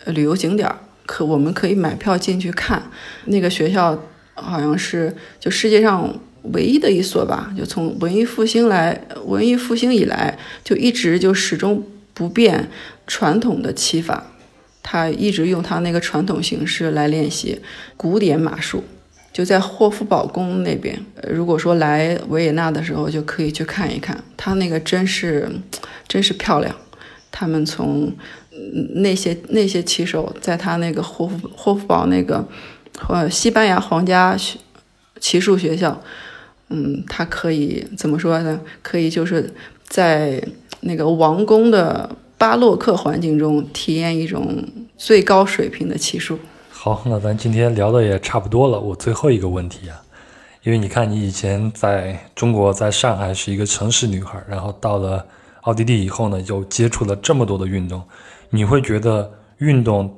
[0.06, 0.70] 旅游景点，
[1.06, 2.84] 可我们可以买票进去看。
[3.26, 3.98] 那个学校
[4.36, 6.14] 好像是就世界上。
[6.54, 11.84] 唯一的一所吧，就从文艺复兴来，文艺复兴以来就一直就始终
[12.14, 12.70] 不变
[13.06, 14.32] 传统的骑法，
[14.82, 17.62] 他一直用他那个传统形式来练习
[17.96, 18.84] 古典马术，
[19.32, 21.00] 就在霍夫堡宫那边。
[21.30, 25.48] 如果说来维也纳的时候，就可以去看一看，他那个真是
[26.08, 26.76] 真是漂亮。
[27.32, 28.12] 他们从
[28.96, 32.46] 那些那些骑手，在他那个霍夫霍夫堡那个
[33.08, 34.36] 呃西班牙皇家
[35.20, 36.02] 骑术学校。
[36.72, 38.60] 嗯，他可以怎么说呢？
[38.82, 39.54] 可以就是
[39.88, 40.42] 在
[40.80, 44.64] 那个王宫的巴洛克环境中体验一种
[44.98, 46.40] 最高水平的骑术。
[46.72, 48.80] 好，那咱今天聊的也差不多了。
[48.80, 50.02] 我最后一个问题啊，
[50.64, 55.26] 因为你看你以前在中国，在上海是一个城市女孩，然后到了
[55.62, 58.02] 奥地利以后呢，又接触了这么多的运动，
[58.50, 60.18] 你会觉得运动？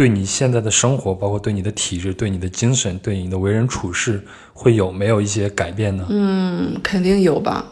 [0.00, 4.18] 对你现在的生活，包括对你的体质、对你的精神、对你的为人处事，
[4.54, 6.06] 会有没有一些改变呢？
[6.08, 7.66] 嗯，肯定有吧。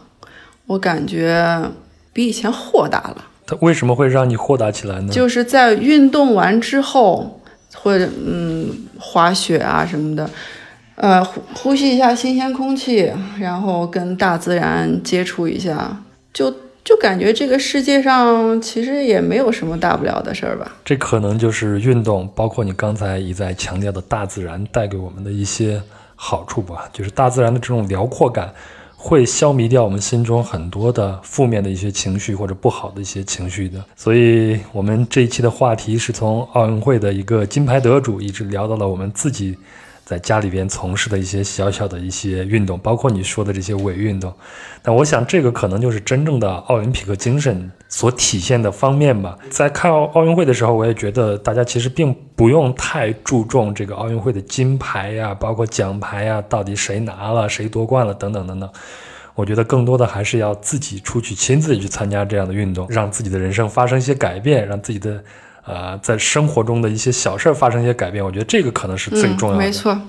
[0.67, 1.59] 我感觉
[2.13, 3.25] 比以前豁达了。
[3.47, 5.11] 它为什么会让你豁达起来呢？
[5.11, 7.41] 就是在运动完之后，
[7.75, 10.29] 或者嗯，滑雪啊什么的，
[10.97, 13.11] 呃，呼呼吸一下新鲜空气，
[13.41, 16.03] 然后跟大自然接触一下，
[16.35, 16.55] 就。
[16.89, 20.73] 就感觉这个世界上其实也没有什么大不了的事儿吧。
[20.83, 25.83] 这可能就是运动，包括你刚才一再强调的大自然带给我们的一些
[26.17, 26.89] 好处吧。
[26.91, 28.51] 就是大自然的这种辽阔感，
[28.97, 33.85] 会消弭掉我们心中很多的负面的一些情绪或者不好的一些情绪的。
[33.95, 39.59] 所以，我们这一期的话题是从奥运会的一个金牌得主，一直聊到了我们自己。
[40.09, 44.33] 在家里边从事的一些小小的一些运动，包括你说的这些伪运动，
[44.81, 49.37] 但我想这个可能就是真正的奥林匹克精神所体现的方面吧。
[49.51, 58.71] 在看奥奥运会的时候，我也觉得大家其实并不用太注重这个奥运会的金牌呀，包括奖牌呀，到底谁拿了，谁夺冠了等等等等。
[59.35, 65.23] 我觉得更多的还是要自己出去亲自去参加这样的运动，让自己的人生发生一些改变，让自己的。
[65.69, 69.63] 呃，在生活中的一些小事儿发生一些改变，我觉得这个可能是最重要的。
[69.63, 70.01] 没错，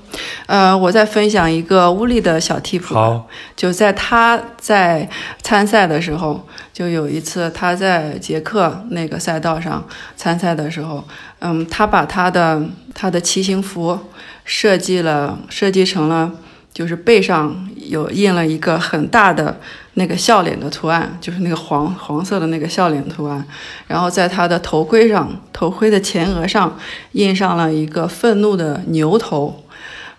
[0.47, 2.81] 呃，我再分享一个乌力的小 tip。
[2.85, 5.09] 好，就在他在
[5.41, 9.85] 参赛的时候，就有一次他在捷克那个赛道上
[10.15, 11.03] 参赛的时候，
[11.39, 12.63] 嗯，他把他的
[12.95, 13.99] 他的骑行服
[14.45, 16.31] 设计了，设计成了。
[16.71, 19.59] 就是背上有印了一个很大的
[19.95, 23.43] 那个笑脸的图案，就是那个黄黄色的那个笑脸图案。
[23.87, 26.77] 然后在他的头盔上，头盔的前额上
[27.13, 29.63] 印上了一个愤怒的牛头。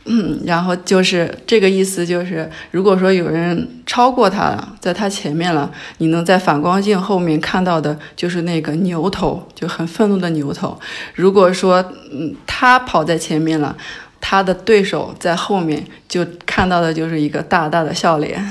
[0.06, 10.76] 嗯，然后就是这个意思，就是如果说有人超过他了，在他前面了，你能在反光镜后面看到的就是那个牛头，就很愤怒的牛头。
[11.14, 13.76] 如果说嗯他跑在前面了。
[14.20, 18.44] 他的对手在后面，就看到的就是一个大大的笑脸，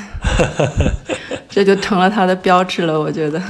[1.49, 2.99] 这就成了他的标志了。
[2.99, 3.41] 我觉得。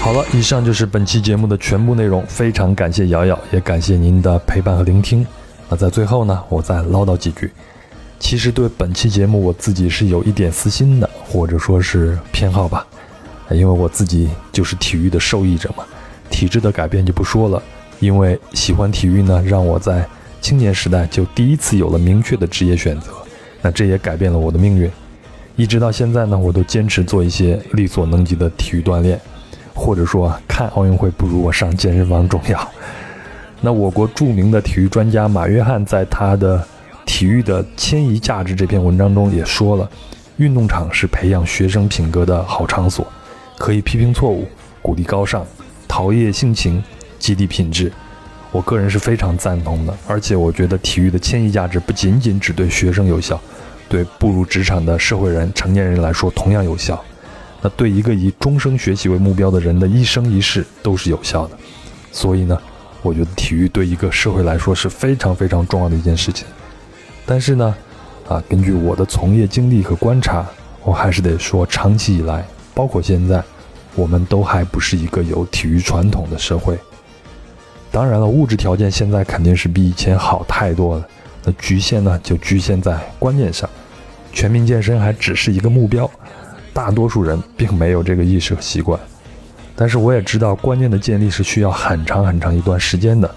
[0.00, 2.22] 好了，以上就是本期节目的全部内容。
[2.26, 5.26] 非常感谢瑶瑶，也感谢您的陪伴和聆听。
[5.74, 7.50] 那在最后呢，我再唠叨几句。
[8.20, 12.86] 其实对本期节目，我自己是有一点私心的，或者说是偏好吧。
[13.50, 15.82] 因为我自己就是体育的受益者嘛。
[16.30, 17.60] 体质的改变就不说了，
[17.98, 20.06] 因为喜欢体育呢，让我在
[20.40, 23.10] 青年时代就第一次有了明确的职业选择。
[23.60, 24.88] 那这也改变了我的命运。
[25.56, 29.20] 一直到现在呢，我都坚持做一些力所能及的体育锻炼，
[29.74, 32.70] 或者说看奥运会不如我上健身房重要。
[33.64, 36.58] 那我国著名的体育专家马约翰在他的
[37.06, 39.88] 《体育的迁移价值》这篇文章中也说了，
[40.36, 43.10] 运动场是培养学生品格的好场所，
[43.56, 44.46] 可以批评错误，
[44.82, 45.46] 鼓励高尚，
[45.88, 46.84] 陶冶性情，
[47.18, 47.90] 激励品质。
[48.52, 53.40] 我个人是非常赞同的，而且我觉得体育的迁移价值不仅仅只对学生有效，
[53.88, 57.02] 对步入职场的社会人、成年人来说同样有效。
[57.62, 61.56] 那对一个以终生学习为目标的人的一生一世都是有效的。
[62.12, 62.60] 所以呢？
[63.04, 66.46] 我觉得体育对一个社会来说是非常非常重要的一件事情，
[67.26, 67.74] 但是呢，
[68.26, 70.46] 啊，根据我的从业经历和观察，
[70.82, 72.42] 我还是得说，长期以来，
[72.72, 73.44] 包括现在，
[73.94, 76.78] 我们都还不是一个有体育传统的社会。
[77.92, 81.06] 当然了，物质条件现在肯定是比以前好太多了。
[81.44, 83.68] 那局限呢，就局限在观念上，
[84.32, 86.10] 全民健身还只是一个目标，
[86.72, 88.98] 大多数人并没有这个意识和习惯。
[89.76, 93.28] 但是我也知道，观念的建立是需要很长很长一段时间的，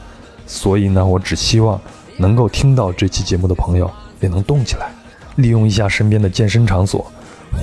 [0.45, 1.79] 所以呢，我只希望
[2.17, 4.89] 能够听到这期节目的朋友也能动起来，
[5.37, 7.11] 利用一下身边的健身场所，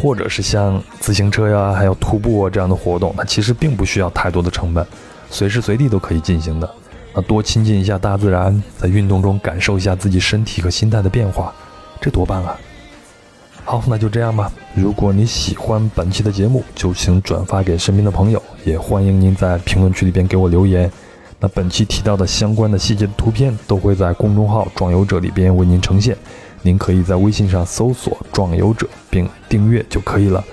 [0.03, 4.85] 或者是像自行车呀，还有徒步啊这样的活动，那其实并不需要太多的成本，
[5.31, 6.69] 随时随地都可以进行的。
[7.15, 11.53] 那多亲近一下大自然，在运动中感受一下自己身体和心态的变化，
[12.01, 12.59] 这多棒啊！
[13.67, 14.53] 好，那就这样吧。
[14.75, 20.91] 如果你喜欢本期的节目，就请转发给身边的朋友，也欢迎您在评论区里边给我留言。
[21.41, 26.15] 那本期提到的相关的细节的图片都会在公众号“壮游者”里边为您呈现，
[26.61, 30.45] 您可以在微信上搜索“壮游者”并订阅就可以了。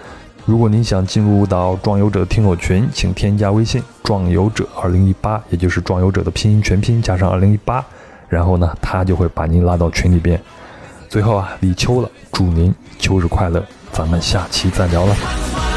[0.46, 7.86] 如果您想进入到壮游者听友群，请添加微信“壮游者二零一八”，也就是“壮游者”的拼音全拼加上二零一八，
[8.30, 10.42] 然后呢，他就会把您拉到群里边。
[11.12, 15.71] 最后啊，立秋了，祝您秋日快乐，咱们下期再聊了。